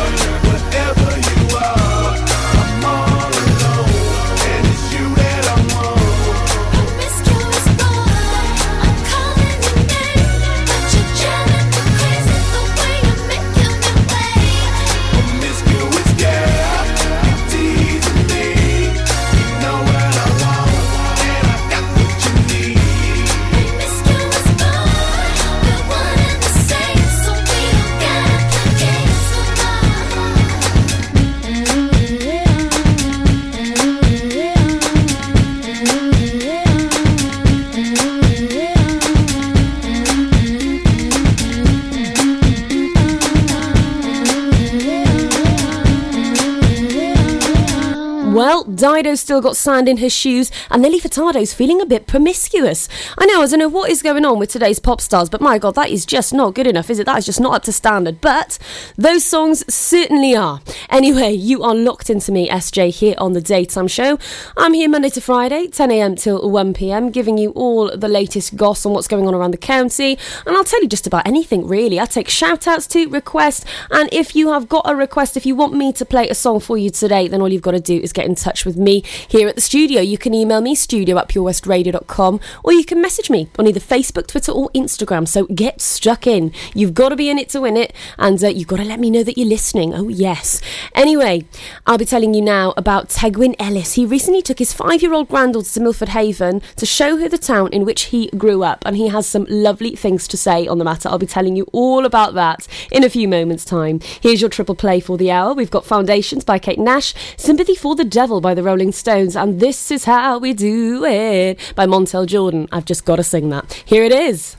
Dido's 48.79 49.19
still 49.19 49.41
got 49.41 49.57
sand 49.57 49.89
in 49.89 49.97
her 49.97 50.09
shoes, 50.09 50.51
and 50.71 50.81
Nelly 50.81 51.01
Furtado's 51.01 51.53
feeling 51.53 51.81
a 51.81 51.85
bit 51.85 52.07
promiscuous. 52.07 52.87
I 53.17 53.25
know, 53.25 53.41
I 53.41 53.47
don't 53.47 53.59
know 53.59 53.67
what 53.67 53.91
is 53.91 54.01
going 54.01 54.23
on 54.23 54.39
with 54.39 54.49
today's 54.49 54.79
pop 54.79 55.01
stars, 55.01 55.29
but 55.29 55.41
my 55.41 55.57
god, 55.57 55.75
that 55.75 55.89
is 55.89 56.05
just 56.05 56.33
not 56.33 56.55
good 56.55 56.65
enough, 56.65 56.89
is 56.89 56.97
it? 56.97 57.05
That 57.05 57.17
is 57.17 57.25
just 57.25 57.41
not 57.41 57.53
up 57.55 57.63
to 57.63 57.73
standard. 57.73 58.21
But 58.21 58.57
those 58.95 59.25
songs 59.25 59.65
certainly 59.73 60.33
are. 60.33 60.61
Anyway, 60.89 61.33
you 61.33 61.61
are 61.61 61.75
locked 61.75 62.09
into 62.09 62.31
me, 62.31 62.47
SJ, 62.47 62.91
here 62.91 63.15
on 63.17 63.33
the 63.33 63.41
Daytime 63.41 63.89
Show. 63.89 64.17
I'm 64.55 64.73
here 64.73 64.87
Monday 64.87 65.09
to 65.09 65.19
Friday, 65.19 65.67
10am 65.67 66.17
till 66.17 66.39
1pm, 66.41 67.11
giving 67.11 67.37
you 67.37 67.51
all 67.51 67.95
the 67.95 68.07
latest 68.07 68.55
goss 68.55 68.85
on 68.85 68.93
what's 68.93 69.09
going 69.09 69.27
on 69.27 69.35
around 69.35 69.51
the 69.51 69.57
county, 69.57 70.17
and 70.45 70.55
I'll 70.55 70.63
tell 70.63 70.81
you 70.81 70.87
just 70.87 71.05
about 71.05 71.27
anything 71.27 71.67
really. 71.67 71.99
I 71.99 72.05
take 72.05 72.29
shout 72.29 72.65
outs 72.65 72.87
to 72.87 73.09
requests, 73.09 73.65
and 73.91 74.07
if 74.13 74.37
you 74.37 74.53
have 74.53 74.69
got 74.69 74.89
a 74.89 74.95
request, 74.95 75.35
if 75.35 75.45
you 75.45 75.53
want 75.53 75.73
me 75.73 75.91
to 75.91 76.05
play 76.05 76.29
a 76.29 76.33
song 76.35 76.61
for 76.61 76.77
you 76.77 76.89
today, 76.89 77.27
then 77.27 77.41
all 77.41 77.49
you've 77.49 77.61
got 77.61 77.71
to 77.71 77.81
do 77.81 77.97
is 77.97 78.13
get 78.13 78.25
in 78.25 78.35
touch 78.35 78.65
with 78.65 78.68
me 78.77 79.01
here 79.27 79.47
at 79.47 79.55
the 79.55 79.61
studio. 79.61 80.01
You 80.01 80.17
can 80.17 80.33
email 80.33 80.61
me, 80.61 80.75
studio 80.75 81.17
at 81.17 81.29
purewestradio.com, 81.29 82.39
or 82.63 82.73
you 82.73 82.85
can 82.85 83.01
message 83.01 83.29
me 83.29 83.49
on 83.57 83.67
either 83.67 83.79
Facebook, 83.79 84.27
Twitter, 84.27 84.51
or 84.51 84.69
Instagram. 84.71 85.27
So 85.27 85.45
get 85.45 85.81
stuck 85.81 86.27
in. 86.27 86.51
You've 86.73 86.93
got 86.93 87.09
to 87.09 87.15
be 87.15 87.29
in 87.29 87.37
it 87.39 87.49
to 87.49 87.61
win 87.61 87.77
it, 87.77 87.93
and 88.17 88.43
uh, 88.43 88.47
you've 88.47 88.67
got 88.67 88.77
to 88.77 88.85
let 88.85 88.99
me 88.99 89.09
know 89.09 89.23
that 89.23 89.37
you're 89.37 89.47
listening. 89.47 89.93
Oh, 89.93 90.07
yes. 90.07 90.61
Anyway, 90.95 91.45
I'll 91.85 91.97
be 91.97 92.05
telling 92.05 92.33
you 92.33 92.41
now 92.41 92.73
about 92.77 93.09
Tegwyn 93.09 93.55
Ellis. 93.59 93.93
He 93.93 94.05
recently 94.05 94.41
took 94.41 94.59
his 94.59 94.73
five 94.73 95.01
year 95.01 95.13
old 95.13 95.29
granddaughter 95.29 95.69
to 95.71 95.79
Milford 95.79 96.09
Haven 96.09 96.61
to 96.75 96.85
show 96.85 97.17
her 97.17 97.29
the 97.29 97.37
town 97.37 97.69
in 97.71 97.85
which 97.85 98.03
he 98.03 98.29
grew 98.31 98.63
up, 98.63 98.83
and 98.85 98.95
he 98.95 99.07
has 99.07 99.27
some 99.27 99.45
lovely 99.49 99.95
things 99.95 100.27
to 100.27 100.37
say 100.37 100.67
on 100.67 100.77
the 100.77 100.85
matter. 100.85 101.09
I'll 101.09 101.17
be 101.17 101.25
telling 101.25 101.55
you 101.55 101.67
all 101.71 102.05
about 102.05 102.33
that 102.35 102.67
in 102.91 103.03
a 103.03 103.09
few 103.09 103.27
moments' 103.27 103.65
time. 103.65 103.99
Here's 104.21 104.41
your 104.41 104.49
triple 104.49 104.75
play 104.75 104.99
for 104.99 105.17
the 105.17 105.31
hour. 105.31 105.53
We've 105.53 105.71
got 105.71 105.85
Foundations 105.85 106.43
by 106.43 106.59
Kate 106.59 106.79
Nash, 106.79 107.13
Sympathy 107.37 107.75
for 107.75 107.95
the 107.95 108.03
Devil 108.03 108.41
by 108.41 108.53
the 108.53 108.58
Rolling 108.63 108.91
Stones, 108.91 109.35
and 109.35 109.59
This 109.59 109.91
Is 109.91 110.05
How 110.05 110.37
We 110.37 110.53
Do 110.53 111.03
It 111.05 111.73
by 111.75 111.85
Montel 111.85 112.25
Jordan. 112.25 112.67
I've 112.71 112.85
just 112.85 113.05
got 113.05 113.17
to 113.17 113.23
sing 113.23 113.49
that. 113.49 113.83
Here 113.85 114.03
it 114.03 114.11
is. 114.11 114.55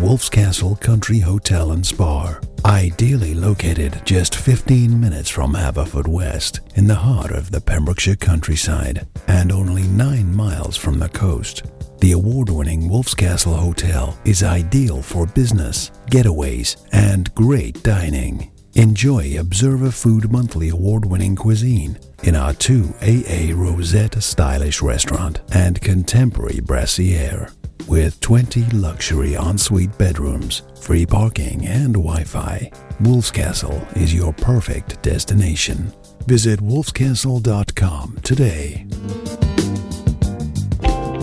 Wolf's 0.00 0.28
Castle 0.28 0.76
Country 0.76 1.20
Hotel 1.20 1.72
and 1.72 1.86
Spa. 1.86 2.38
Ideally 2.66 3.34
located 3.34 4.00
just 4.04 4.36
15 4.36 4.98
minutes 4.98 5.28
from 5.28 5.54
Haverfordwest, 5.54 6.60
in 6.76 6.86
the 6.86 6.94
heart 6.94 7.30
of 7.30 7.50
the 7.50 7.60
Pembrokeshire 7.60 8.16
countryside, 8.16 9.06
and 9.28 9.52
only 9.52 9.82
9 9.82 10.34
miles 10.34 10.76
from 10.76 10.98
the 10.98 11.08
coast. 11.08 11.62
The 12.00 12.12
award 12.12 12.50
winning 12.50 12.88
Wolf's 12.88 13.14
Castle 13.14 13.54
Hotel 13.54 14.18
is 14.24 14.42
ideal 14.42 15.00
for 15.00 15.26
business, 15.26 15.90
getaways, 16.10 16.76
and 16.92 17.34
great 17.34 17.82
dining. 17.82 18.50
Enjoy 18.76 19.38
Observer 19.38 19.92
Food 19.92 20.32
Monthly 20.32 20.68
award 20.70 21.04
winning 21.04 21.36
cuisine 21.36 21.96
in 22.24 22.34
our 22.34 22.52
two 22.52 22.92
AA 23.00 23.52
Rosette 23.54 24.20
stylish 24.20 24.82
restaurant 24.82 25.42
and 25.52 25.80
contemporary 25.80 26.58
brassiere. 26.58 27.50
With 27.86 28.18
20 28.18 28.64
luxury 28.72 29.36
ensuite 29.36 29.96
bedrooms, 29.96 30.62
free 30.80 31.06
parking, 31.06 31.64
and 31.66 31.94
Wi 31.94 32.24
Fi, 32.24 32.72
Wolf's 33.00 33.30
Castle 33.30 33.80
is 33.94 34.12
your 34.12 34.32
perfect 34.32 35.00
destination. 35.02 35.92
Visit 36.26 36.58
wolfscastle.com 36.58 38.18
today. 38.24 38.86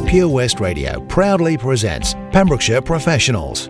Pure 0.07 0.29
West 0.29 0.61
Radio 0.61 1.05
proudly 1.07 1.57
presents 1.57 2.13
Pembrokeshire 2.31 2.81
Professionals. 2.81 3.69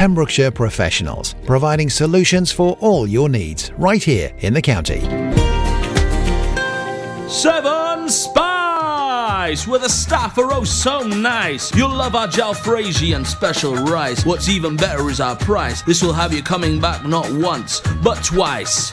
Pembrokeshire 0.00 0.50
Professionals, 0.50 1.34
providing 1.44 1.90
solutions 1.90 2.50
for 2.50 2.74
all 2.80 3.06
your 3.06 3.28
needs 3.28 3.70
right 3.76 4.02
here 4.02 4.32
in 4.38 4.54
the 4.54 4.62
county. 4.62 5.00
Seven 7.28 8.08
Spice, 8.08 9.68
where 9.68 9.78
the 9.78 9.90
staff 9.90 10.38
are 10.38 10.54
oh 10.54 10.64
so 10.64 11.02
nice. 11.02 11.70
You'll 11.76 11.94
love 11.94 12.14
our 12.14 12.28
jalfrezi 12.28 13.14
and 13.14 13.26
special 13.26 13.74
rice. 13.74 14.24
What's 14.24 14.48
even 14.48 14.74
better 14.74 15.10
is 15.10 15.20
our 15.20 15.36
price. 15.36 15.82
This 15.82 16.02
will 16.02 16.14
have 16.14 16.32
you 16.32 16.42
coming 16.42 16.80
back 16.80 17.04
not 17.04 17.30
once, 17.30 17.82
but 18.02 18.24
twice. 18.24 18.92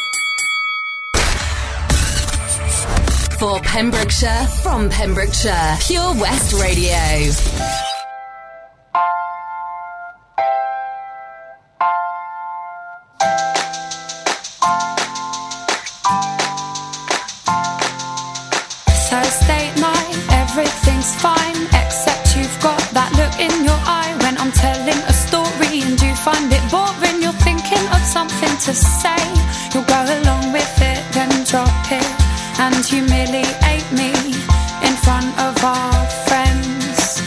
For 3.41 3.59
Pembrokeshire, 3.61 4.45
from 4.61 4.87
Pembrokeshire, 4.91 5.75
Pure 5.79 6.13
West 6.21 6.53
Radio. 6.61 6.93
State 19.25 19.73
night, 19.81 20.17
everything's 20.29 21.15
fine, 21.15 21.65
except 21.81 22.37
you've 22.37 22.59
got 22.61 22.77
that 22.93 23.09
look 23.17 23.33
in 23.41 23.65
your 23.65 23.73
eye 23.89 24.15
when 24.21 24.37
I'm 24.37 24.51
telling 24.51 25.01
a 25.09 25.13
story 25.13 25.81
and 25.81 25.99
you 25.99 26.13
find 26.13 26.53
it 26.53 26.61
boring. 26.69 27.23
You're 27.23 27.33
thinking 27.41 27.87
of 27.89 28.01
something 28.05 28.55
to 28.69 28.73
say, 28.75 29.17
you'll 29.73 29.89
go 29.89 29.97
along 29.97 30.40
and 32.61 32.85
humiliate 32.85 33.89
me 33.91 34.13
in 34.85 34.93
front 35.01 35.25
of 35.41 35.53
our 35.65 36.05
friends. 36.29 37.17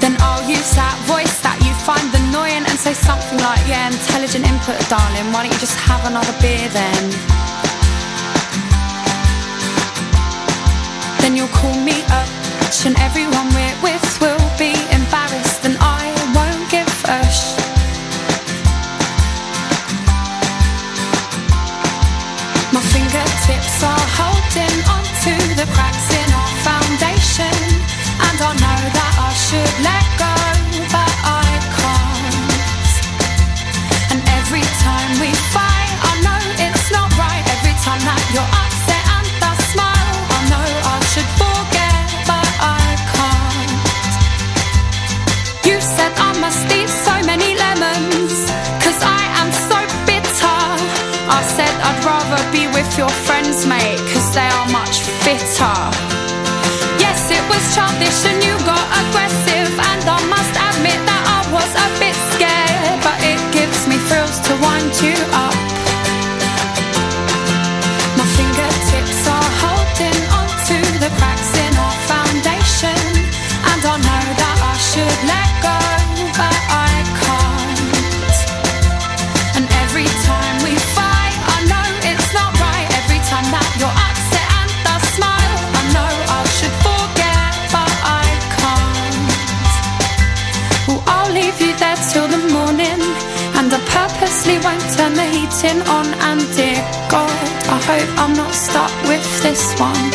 Then 0.00 0.16
I'll 0.24 0.48
use 0.48 0.72
that 0.80 0.96
voice 1.04 1.36
that 1.44 1.60
you 1.60 1.72
find 1.84 2.08
annoying 2.24 2.64
and 2.64 2.76
say 2.80 2.94
something 2.94 3.38
like, 3.38 3.60
Yeah, 3.68 3.92
intelligent 3.92 4.48
input, 4.48 4.80
darling. 4.88 5.28
Why 5.32 5.44
don't 5.44 5.52
you 5.52 5.60
just 5.60 5.76
have 5.76 6.02
another 6.08 6.32
beer 6.40 6.68
then? 6.72 7.02
Then 11.20 11.36
you'll 11.36 11.52
call 11.60 11.76
me 11.84 12.00
up, 12.08 12.28
and 12.86 12.96
everyone 12.96 13.48
we're 13.52 13.76
with 13.84 14.09
you 65.02 65.14
up. 65.32 65.49
Purposely 94.50 94.58
won't 94.64 94.96
turn 94.96 95.14
the 95.14 95.24
heating 95.24 95.80
on. 95.88 96.06
And 96.28 96.40
dear 96.56 96.80
God, 97.08 97.30
I 97.68 97.78
hope 97.86 98.18
I'm 98.18 98.34
not 98.34 98.54
stuck 98.54 98.90
with 99.08 99.24
this 99.42 99.74
one. 99.78 100.10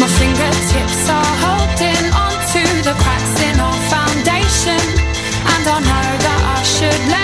My 0.00 0.08
fingertips 0.18 1.08
are 1.08 1.34
holding 1.44 2.04
onto 2.12 2.64
the 2.82 2.94
cracks 3.02 3.40
in 3.42 3.60
our 3.60 3.80
foundation, 3.92 4.80
and 5.52 5.64
I 5.66 5.78
know 5.80 6.08
that 6.24 6.58
I 6.58 6.62
should 6.62 7.10
let 7.10 7.23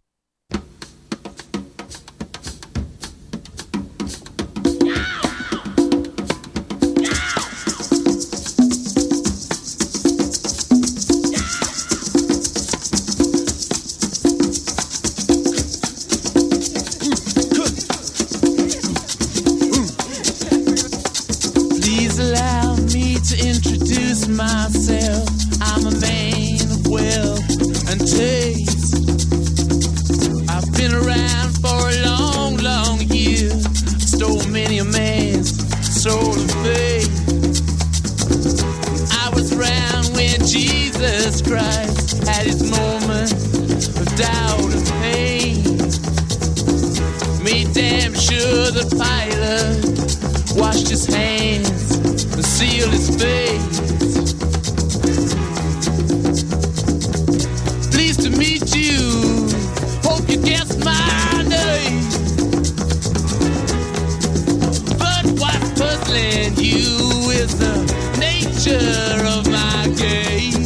and 66.41 66.57
you 66.57 67.29
is 67.29 67.55
the 67.59 67.75
nature 68.17 69.21
of 69.35 69.45
my 69.47 69.83
game. 69.95 70.65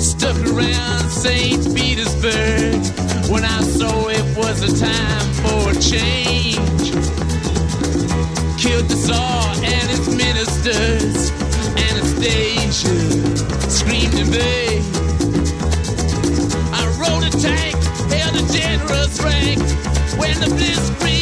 Stuck 0.00 0.38
around 0.52 1.10
St. 1.10 1.76
Petersburg 1.76 2.80
when 3.30 3.44
I 3.44 3.60
saw 3.62 4.08
it 4.08 4.24
was 4.36 4.62
a 4.62 4.72
time 4.80 5.28
for 5.42 5.74
change. 5.78 6.88
Killed 8.62 8.88
the 8.88 8.96
Tsar 9.04 9.54
and 9.62 9.86
his 9.92 10.08
ministers, 10.08 11.30
Anastasia 11.88 12.96
screamed 13.68 14.14
in 14.14 14.28
vain. 14.32 14.82
I 16.72 16.82
rode 17.02 17.24
a 17.24 17.32
tank, 17.36 17.76
held 18.10 18.36
a 18.36 18.44
generous 18.52 19.20
rank 19.20 19.60
when 20.18 20.40
the 20.40 20.46
blitzkrieg. 20.56 21.13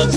World's 0.00 0.16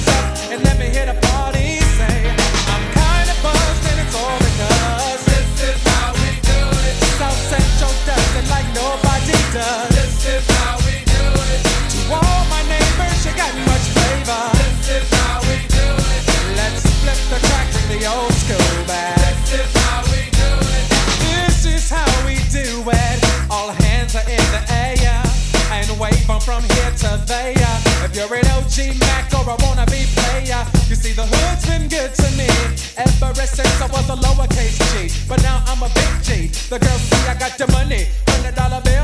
But 35.31 35.41
now 35.43 35.63
I'm 35.65 35.81
a 35.81 35.87
big 35.95 36.11
G. 36.23 36.47
The 36.67 36.77
girls 36.77 37.01
see 37.07 37.25
I 37.25 37.39
got 37.39 37.57
the 37.57 37.65
money, 37.71 38.07
hundred 38.27 38.53
dollar 38.53 38.81
bills, 38.81 39.00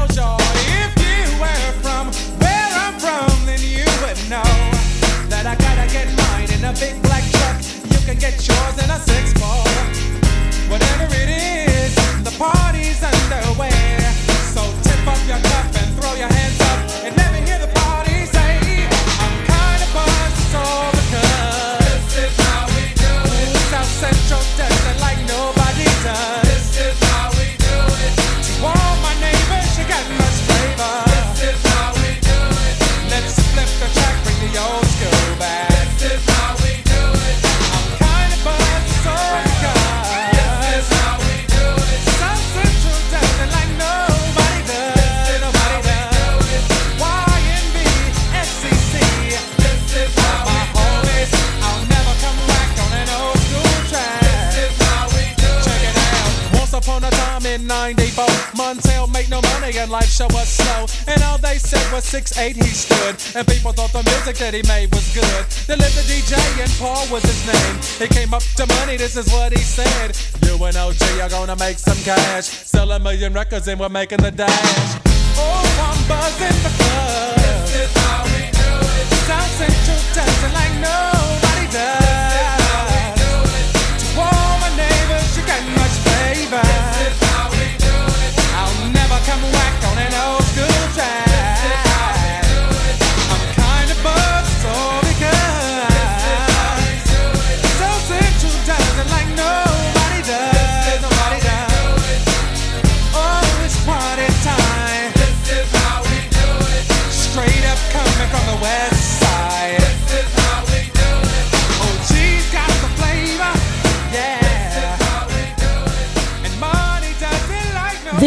and 59.87 59.91
life 59.91 60.11
show 60.11 60.27
was 60.35 60.47
slow. 60.49 60.85
And 61.07 61.23
all 61.23 61.37
they 61.37 61.57
said 61.57 61.83
was 61.93 62.03
6'8 62.03 62.55
he 62.55 62.67
stood. 62.75 63.15
And 63.35 63.47
people 63.47 63.71
thought 63.71 63.91
the 63.95 64.03
music 64.03 64.35
that 64.43 64.53
he 64.53 64.61
made 64.67 64.91
was 64.93 65.07
good. 65.15 65.43
They 65.67 65.75
lived 65.79 65.95
the 65.95 66.03
DJ 66.03 66.35
and 66.59 66.71
Paul 66.75 67.07
was 67.07 67.23
his 67.23 67.39
name. 67.47 67.75
He 68.03 68.07
came 68.11 68.33
up 68.33 68.43
to 68.59 68.67
money, 68.79 68.97
this 68.97 69.15
is 69.15 69.31
what 69.31 69.53
he 69.55 69.63
said. 69.63 70.11
You 70.43 70.59
and 70.63 70.75
OG 70.75 71.01
are 71.23 71.29
gonna 71.29 71.55
make 71.55 71.79
some 71.79 71.97
cash. 72.03 72.45
Sell 72.45 72.91
a 72.91 72.99
million 72.99 73.33
records 73.33 73.67
and 73.67 73.79
we're 73.79 73.89
making 73.89 74.19
the 74.19 74.31
dash. 74.31 74.99
Oh, 75.39 75.63
I'm 75.87 75.99
buzzing 76.11 76.59
because 76.67 77.35
this 77.39 77.87
is 77.87 77.91
how 77.95 78.23
we 78.27 78.43
do 78.51 78.71
it. 78.99 79.07
South 79.23 79.51
Central 79.55 79.99
it 80.03 80.51
like 80.51 80.75
nobody 80.83 81.65
does. 81.71 82.35
This 82.35 82.43
is 82.43 82.59
how 82.67 82.83
we 82.91 83.03
do 83.23 83.33
it. 83.55 83.67
To 84.03 84.07
all 84.19 84.53
my 84.59 84.71
neighbors, 84.75 85.31
you 85.37 85.43
got 85.47 85.63
much 85.79 85.95
flavor. 86.03 86.96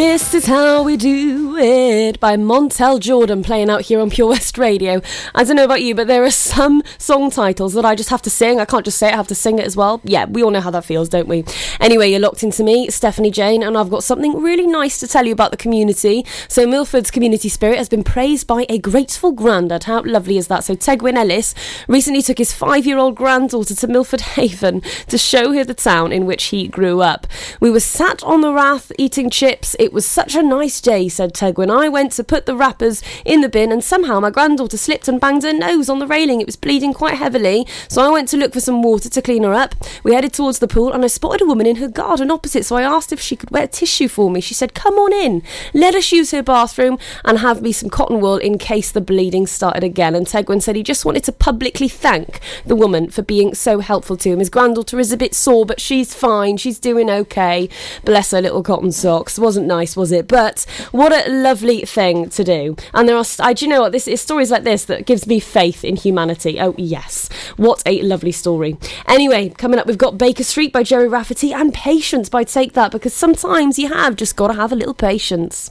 This 0.01 0.33
is 0.33 0.47
how 0.47 0.83
we 0.83 0.97
do 0.97 1.59
it 1.59 2.19
by 2.21 2.35
Montel 2.35 2.99
Jordan 2.99 3.43
playing 3.43 3.69
out 3.69 3.83
here 3.83 4.01
on 4.01 4.09
Pure 4.09 4.29
West 4.29 4.57
Radio. 4.57 5.03
I 5.35 5.45
don't 5.45 5.57
know 5.57 5.65
about 5.65 5.83
you, 5.83 5.95
but 5.95 6.07
there 6.07 6.25
are 6.25 6.31
some 6.31 6.83
song 6.97 7.31
titles 7.31 7.75
that 7.75 7.85
I 7.85 7.95
just 7.95 8.09
have 8.09 8.23
to 8.23 8.31
sing. 8.31 8.59
I 8.59 8.65
can't 8.65 8.87
just 8.87 8.97
say 8.97 9.09
it, 9.09 9.13
I 9.13 9.17
have 9.17 9.29
to 9.29 9.35
sing 9.35 9.59
it 9.59 9.67
as 9.67 9.77
well. 9.77 10.01
Yeah, 10.03 10.25
we 10.25 10.43
all 10.43 10.53
know 10.53 10.63
how 10.63 10.71
that 10.71 10.87
feels, 10.87 11.11
don't 11.11 11.29
we? 11.29 11.45
Anyway, 11.81 12.11
you're 12.11 12.19
locked 12.19 12.43
into 12.43 12.65
me, 12.65 12.89
Stephanie 12.89 13.31
Jane, 13.31 13.63
and 13.63 13.77
I've 13.77 13.91
got 13.91 14.03
something 14.03 14.43
really 14.43 14.67
nice 14.67 14.99
to 15.01 15.07
tell 15.07 15.27
you 15.27 15.35
about 15.35 15.51
the 15.51 15.59
community. 15.59 16.25
So, 16.49 16.67
Milford's 16.67 17.11
community 17.11 17.51
spirit 17.51 17.77
has 17.77 17.91
been 17.91 18.03
praised 18.03 18.47
by 18.47 18.65
a 18.71 18.79
grateful 18.79 19.33
granddad. 19.33 19.85
How 19.85 20.03
lovely 20.03 20.39
is 20.39 20.49
that? 20.49 20.65
So, 20.65 20.75
Tegwyn 20.75 21.19
Ellis 21.19 21.55
recently 21.89 22.23
took 22.23 22.39
his 22.39 22.55
five 22.55 22.87
year 22.87 22.97
old 22.97 23.17
granddaughter 23.17 23.75
to 23.75 23.87
Milford 23.87 24.23
Haven 24.23 24.81
to 25.09 25.19
show 25.19 25.53
her 25.53 25.63
the 25.63 25.75
town 25.75 26.11
in 26.11 26.25
which 26.25 26.45
he 26.45 26.69
grew 26.69 27.03
up. 27.03 27.27
We 27.61 27.71
were 27.71 27.81
sat 27.81 28.23
on 28.23 28.41
the 28.41 28.55
rath 28.55 28.91
eating 28.97 29.29
chips. 29.29 29.77
It 29.79 29.90
was 29.93 30.07
such 30.07 30.35
a 30.35 30.43
nice 30.43 30.81
day, 30.81 31.09
said 31.09 31.35
Tegwyn. 31.35 31.71
I 31.71 31.89
went 31.89 32.13
to 32.13 32.25
put 32.25 32.47
the 32.47 32.57
wrappers 32.57 33.03
in 33.25 33.41
the 33.41 33.49
bin, 33.49 33.73
and 33.73 33.83
somehow 33.83 34.21
my 34.21 34.31
granddaughter 34.31 34.77
slipped 34.77 35.09
and 35.09 35.21
banged 35.21 35.43
her 35.43 35.53
nose 35.53 35.89
on 35.89 35.99
the 35.99 36.07
railing. 36.07 36.41
It 36.41 36.47
was 36.47 36.57
bleeding 36.57 36.93
quite 36.93 37.15
heavily, 37.15 37.67
so 37.89 38.03
I 38.03 38.11
went 38.11 38.29
to 38.29 38.37
look 38.37 38.53
for 38.53 38.61
some 38.61 38.83
water 38.83 39.09
to 39.09 39.23
clean 39.23 39.43
her 39.45 39.55
up. 39.55 39.75
We 40.03 40.15
headed 40.15 40.33
towards 40.33 40.59
the 40.59 40.69
pool, 40.69 40.93
and 40.93 41.05
I 41.05 41.09
spotted 41.09 41.43
a 41.43 41.47
woman 41.47 41.67
in 41.67 41.77
her 41.77 41.89
garden 41.89 42.31
opposite, 42.31 42.65
so 42.65 42.77
I 42.77 42.83
asked 42.83 43.13
if 43.13 43.21
she 43.21 43.37
could 43.37 43.51
wet 43.51 43.73
tissue 43.73 44.09
for 44.09 44.31
me. 44.31 44.41
She 44.41 44.55
said, 44.55 44.75
Come 44.75 44.95
on 44.95 45.13
in, 45.13 45.43
let 45.75 45.95
us 45.95 46.13
use 46.13 46.31
her 46.31 46.43
bathroom 46.43 46.99
and 47.25 47.39
have 47.39 47.63
me 47.63 47.73
some 47.73 47.91
cotton 47.91 48.21
wool 48.21 48.37
in 48.37 48.59
case 48.59 48.91
the 48.91 49.01
bleeding 49.01 49.47
started 49.47 49.83
again. 49.83 50.15
And 50.15 50.27
Tegwyn 50.27 50.63
said 50.63 50.77
he 50.77 50.83
just 50.83 51.05
wanted 51.05 51.25
to 51.25 51.33
publicly 51.33 51.89
thank 51.89 52.41
the 52.65 52.77
woman 52.77 53.11
for 53.11 53.23
being 53.23 53.55
so 53.55 53.81
helpful 53.81 54.17
to 54.19 54.31
him. 54.31 54.39
His 54.39 54.51
granddaughter 54.51 54.99
is 54.99 55.13
a 55.13 55.17
bit 55.17 55.35
sore, 55.35 55.67
but 55.67 55.81
she's 55.81 56.15
fine. 56.15 56.57
She's 56.57 56.79
doing 56.79 57.11
okay. 57.11 57.69
Bless 58.05 58.31
her 58.33 58.43
little 58.43 58.63
cotton 58.63 58.93
socks. 58.93 59.39
Wasn't 59.39 59.67
nice, 59.67 59.80
was 59.97 60.13
it? 60.13 60.29
But 60.29 60.67
what 60.93 61.13
a 61.13 61.31
lovely 61.31 61.83
thing 61.83 62.29
to 62.31 62.45
do. 62.45 62.77
And 62.95 63.09
there 63.09 63.17
are, 63.17 63.25
I, 63.41 63.53
do 63.53 63.65
you 63.65 63.71
know 63.71 63.81
what? 63.81 63.93
This 63.93 64.09
is 64.09 64.21
stories 64.21 64.51
like 64.51 64.65
this 64.65 64.85
that 64.87 65.07
gives 65.07 65.27
me 65.27 65.41
faith 65.41 65.85
in 65.85 65.97
humanity. 65.97 66.61
Oh, 66.61 66.75
yes. 66.77 67.29
What 67.57 67.83
a 67.87 68.03
lovely 68.03 68.33
story. 68.33 68.77
Anyway, 69.07 69.51
coming 69.51 69.79
up, 69.79 69.87
we've 69.87 69.99
got 69.99 70.19
Baker 70.19 70.45
Street 70.45 70.73
by 70.73 70.83
Gerry 70.83 71.09
Rafferty 71.09 71.53
and 71.53 71.73
Patience 71.73 72.29
by 72.29 72.45
Take 72.45 72.75
That 72.75 72.93
because 72.93 73.15
sometimes 73.15 73.79
you 73.79 73.89
have 73.89 74.17
just 74.17 74.37
got 74.37 74.49
to 74.49 74.55
have 74.55 74.73
a 74.73 74.77
little 74.77 74.95
patience. 74.95 75.71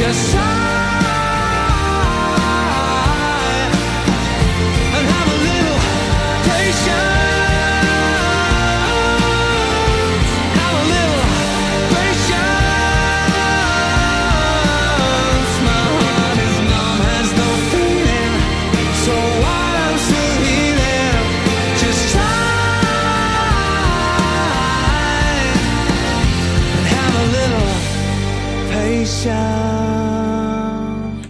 just 0.00 0.32
shine. 0.32 0.59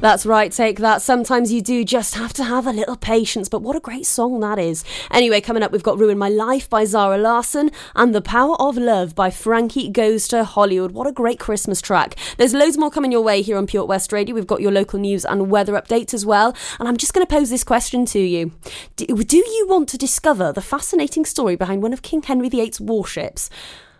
That's 0.00 0.24
right, 0.24 0.50
take 0.50 0.78
that. 0.78 1.02
Sometimes 1.02 1.52
you 1.52 1.60
do 1.60 1.84
just 1.84 2.14
have 2.14 2.32
to 2.32 2.44
have 2.44 2.66
a 2.66 2.72
little 2.72 2.96
patience, 2.96 3.50
but 3.50 3.60
what 3.60 3.76
a 3.76 3.80
great 3.80 4.06
song 4.06 4.40
that 4.40 4.58
is. 4.58 4.82
Anyway, 5.10 5.42
coming 5.42 5.62
up, 5.62 5.72
we've 5.72 5.82
got 5.82 5.98
Ruin 5.98 6.16
My 6.16 6.30
Life 6.30 6.70
by 6.70 6.86
Zara 6.86 7.18
Larsson 7.18 7.70
and 7.94 8.14
The 8.14 8.22
Power 8.22 8.56
of 8.58 8.78
Love 8.78 9.14
by 9.14 9.28
Frankie 9.28 9.90
Goes 9.90 10.26
to 10.28 10.44
Hollywood. 10.44 10.92
What 10.92 11.06
a 11.06 11.12
great 11.12 11.38
Christmas 11.38 11.82
track. 11.82 12.16
There's 12.38 12.54
loads 12.54 12.78
more 12.78 12.90
coming 12.90 13.12
your 13.12 13.20
way 13.20 13.42
here 13.42 13.58
on 13.58 13.66
Pure 13.66 13.84
West 13.84 14.10
Radio. 14.10 14.34
We've 14.34 14.46
got 14.46 14.62
your 14.62 14.72
local 14.72 14.98
news 14.98 15.26
and 15.26 15.50
weather 15.50 15.74
updates 15.74 16.14
as 16.14 16.24
well. 16.24 16.56
And 16.78 16.88
I'm 16.88 16.96
just 16.96 17.12
going 17.12 17.26
to 17.26 17.30
pose 17.30 17.50
this 17.50 17.62
question 17.62 18.06
to 18.06 18.20
you 18.20 18.52
Do, 18.96 19.04
do 19.04 19.36
you 19.36 19.66
want 19.68 19.90
to 19.90 19.98
discover 19.98 20.50
the 20.50 20.62
fascinating 20.62 21.26
story 21.26 21.56
behind 21.56 21.82
one 21.82 21.92
of 21.92 22.00
King 22.00 22.22
Henry 22.22 22.48
VIII's 22.48 22.80
warships? 22.80 23.50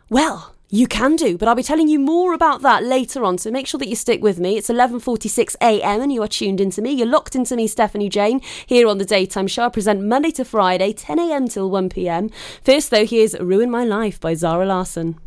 Well, 0.09 0.55
you 0.71 0.87
can 0.87 1.17
do, 1.17 1.37
but 1.37 1.49
I'll 1.49 1.57
be 1.57 1.65
telling 1.65 1.89
you 1.89 1.99
more 1.99 2.33
about 2.33 2.63
that 2.63 2.85
later 2.85 3.25
on, 3.25 3.39
so 3.39 3.51
make 3.51 3.67
sure 3.67 3.79
that 3.79 3.89
you 3.89 3.97
stick 3.97 4.23
with 4.23 4.39
me. 4.39 4.57
It's 4.57 4.71
11:46 4.71 5.57
a.m. 5.61 6.01
and 6.01 6.13
you 6.13 6.23
are 6.23 6.29
tuned 6.29 6.61
into 6.61 6.81
me. 6.81 6.93
You're 6.93 7.09
locked 7.09 7.35
into 7.35 7.57
me, 7.57 7.67
Stephanie 7.67 8.09
Jane, 8.09 8.41
here 8.67 8.87
on 8.87 8.99
the 8.99 9.05
Daytime 9.05 9.49
Show. 9.49 9.65
I 9.65 9.69
present 9.69 10.03
Monday 10.03 10.31
to 10.33 10.45
Friday, 10.45 10.93
10 10.93 11.19
a.m. 11.19 11.49
till 11.49 11.69
1 11.71 11.89
p.m. 11.89 12.31
First 12.63 12.91
though, 12.91 13.05
here's 13.05 13.39
Ruin 13.41 13.71
My 13.71 13.85
Life 13.85 14.21
by 14.21 14.35
Zara 14.35 14.65
Larsson. 14.65 15.19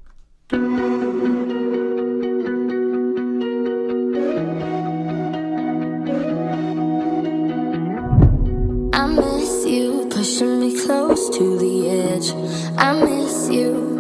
I 8.94 9.08
miss 9.08 9.66
you, 9.66 10.08
pushing 10.10 10.60
me 10.62 10.80
close 10.86 11.30
to 11.38 11.58
the 11.58 11.90
edge. 11.90 12.32
I 12.78 12.94
miss 12.94 13.50
you. 13.50 13.93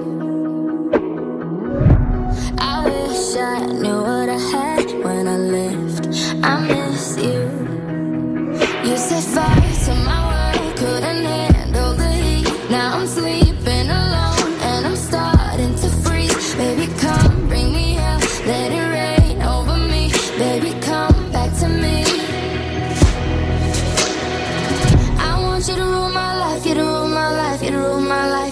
I 2.57 2.83
wish 2.85 3.35
I 3.35 3.65
knew 3.65 4.01
what 4.01 4.29
I 4.29 4.41
had 4.53 4.87
when 5.03 5.27
I 5.27 5.37
left. 5.37 6.07
I 6.43 6.53
miss 6.67 7.17
you. 7.17 7.41
You 8.89 8.97
said 8.97 9.23
fire 9.33 9.72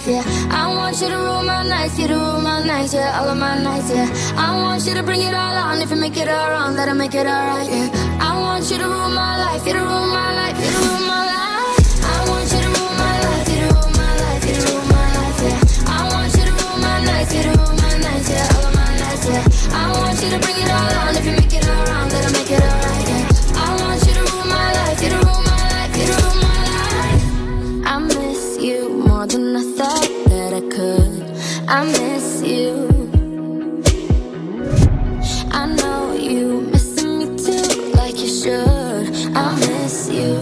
life, 0.06 0.26
yeah. 0.26 0.54
I 0.54 0.74
want 0.74 1.00
you 1.00 1.08
to 1.08 1.16
rule 1.16 1.42
my 1.42 1.62
nights, 1.62 1.98
you 1.98 2.08
to 2.08 2.14
rule 2.14 2.40
my 2.40 2.64
nights, 2.64 2.94
yeah, 2.94 3.18
all 3.20 3.28
of 3.28 3.38
my 3.38 3.58
nights, 3.62 3.90
yeah. 3.90 4.08
I 4.36 4.56
want 4.56 4.86
you 4.86 4.94
to 4.94 5.02
bring 5.02 5.22
it 5.22 5.34
all 5.34 5.56
on, 5.56 5.80
if 5.80 5.90
you 5.90 5.96
make 5.96 6.16
it 6.16 6.28
all 6.28 6.50
wrong, 6.50 6.74
that'll 6.76 6.94
make 6.94 7.14
it 7.14 7.26
alright, 7.26 7.68
yeah. 7.68 7.88
I 8.20 8.38
want 8.38 8.70
you 8.70 8.78
to 8.78 8.84
rule 8.84 9.10
my 9.10 9.38
life, 9.38 9.66
you 9.66 9.72
to 9.72 9.78
rule 9.78 10.06
my 10.06 10.34
life, 10.34 10.56
you 10.58 10.70
to 10.70 10.78
rule 10.78 11.00
my 11.06 11.22
life. 11.26 12.04
I 12.04 12.28
want 12.28 12.52
you 12.52 12.60
to 12.60 12.68
rule 12.68 12.94
my 13.04 13.14
life, 13.26 13.48
you 13.48 13.56
to 13.60 13.66
rule 13.74 13.90
my 14.00 14.12
life, 14.22 14.44
you 14.46 14.54
to 14.54 14.62
rule 14.72 14.86
my 14.90 15.06
life, 15.18 15.38
yeah. 15.42 15.60
I 15.86 16.00
want 16.12 16.32
you 16.36 16.44
to 16.44 16.52
rule 16.52 16.78
my 16.78 17.04
nights, 17.04 17.34
you 17.34 17.42
to 17.42 17.50
rule 17.58 17.74
my 17.82 17.92
nights, 17.98 18.28
yeah, 18.30 18.54
all 18.54 18.66
of 18.66 18.74
my 18.74 18.90
nights, 18.98 19.24
yeah. 19.28 19.44
I 19.72 19.84
want 19.98 20.16
you 20.22 20.30
to 20.30 20.38
bring 20.38 20.58
it 20.62 20.70
all 20.70 20.92
on, 21.02 21.16
if 21.16 21.24
you 21.26 21.32
make 21.32 21.54
it 21.54 21.68
all 21.68 21.84
wrong, 21.86 22.08
that'll 22.08 22.32
make 22.32 22.50
it 22.50 22.62
alright, 22.62 22.96
yeah. 22.96 23.01
I 31.74 31.84
miss 31.86 32.42
you. 32.42 32.86
I 35.50 35.64
know 35.74 36.12
you 36.12 36.60
missing 36.70 37.18
me 37.18 37.26
too, 37.38 37.92
like 37.96 38.18
you 38.20 38.28
should. 38.28 39.08
I 39.34 39.56
miss 39.56 40.10
you. 40.10 40.36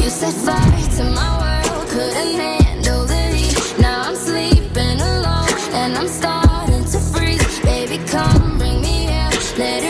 You 0.00 0.08
set 0.08 0.32
fire 0.46 0.88
to 0.96 1.04
my 1.10 1.30
world, 1.42 1.88
couldn't 1.88 2.38
handle 2.38 3.04
the 3.04 3.22
heat. 3.34 3.80
Now 3.80 4.02
I'm 4.02 4.14
sleeping 4.14 5.00
alone 5.00 5.58
and 5.72 5.98
I'm 5.98 6.06
starting 6.06 6.84
to 6.84 6.98
freeze. 7.10 7.60
Baby, 7.62 7.98
come 8.06 8.58
bring 8.58 8.80
me 8.80 9.08
out, 9.08 9.58
let 9.58 9.82
it 9.82 9.89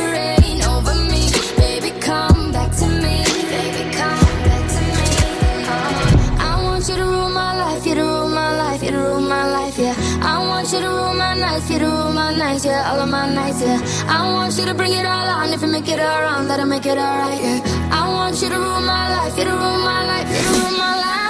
yeah, 12.81 12.93
all 12.93 13.01
of 13.01 13.09
my 13.09 13.33
nights, 13.33 13.61
yeah. 13.63 13.81
I 14.09 14.33
want 14.33 14.59
you 14.59 14.65
to 14.65 14.75
bring 14.75 14.93
it 14.93 15.07
all 15.07 15.29
on, 15.29 15.53
if 15.53 15.63
you 15.63 15.69
make 15.69 15.89
it 15.89 15.99
wrong, 15.99 16.49
that'll 16.49 16.67
make 16.67 16.87
it 16.87 16.99
alright, 16.99 17.43
yeah. 17.43 17.61
I 17.93 18.09
want 18.09 18.41
you 18.43 18.49
to 18.49 18.57
rule 18.57 18.81
my 18.81 19.05
life, 19.17 19.37
you 19.39 19.45
to 19.45 19.51
rule 19.51 19.81
my 19.91 20.07
life, 20.07 20.29
you 20.29 20.43
to 20.43 20.61
rule 20.61 20.79
my 20.79 20.97
life. 20.97 21.30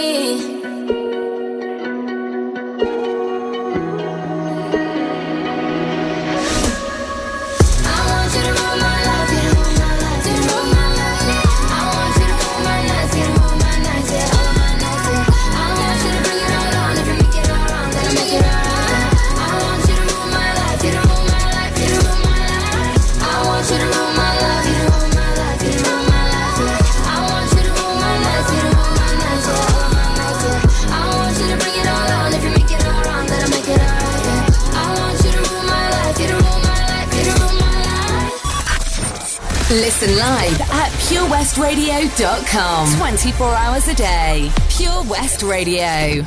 purewestradio.com. 41.41 42.97
24 42.97 43.47
hours 43.55 43.87
a 43.87 43.95
day. 43.95 44.51
Pure 44.69 45.03
West 45.09 45.41
Radio. 45.41 46.23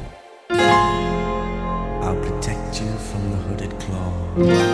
I'll 0.50 2.20
protect 2.20 2.80
you 2.80 2.90
from 2.98 3.30
the 3.30 3.36
hooded 3.36 3.78
claw. 3.78 4.73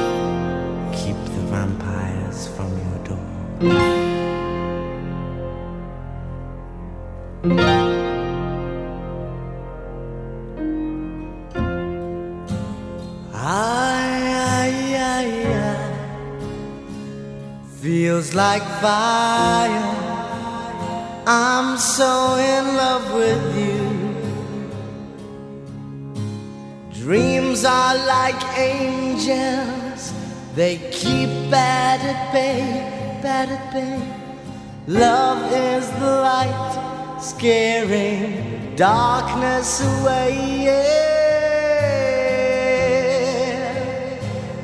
Bay, 33.47 33.72
bad 33.72 33.74
at. 33.74 34.88
Love 34.88 35.53
is 35.53 35.88
the 36.01 36.07
light, 36.07 37.18
scaring 37.20 38.74
darkness 38.76 39.80
away. 39.80 40.64
Yeah. 40.64 41.11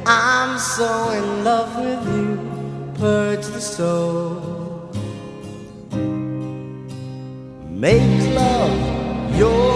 I'm 0.07 0.59
so 0.59 1.11
in 1.11 1.45
love 1.45 1.77
with 1.77 2.07
you, 2.17 2.39
purge 2.99 3.47
the 3.47 3.61
soul. 3.61 4.91
Make 7.71 8.35
love 8.35 9.39
your 9.39 9.76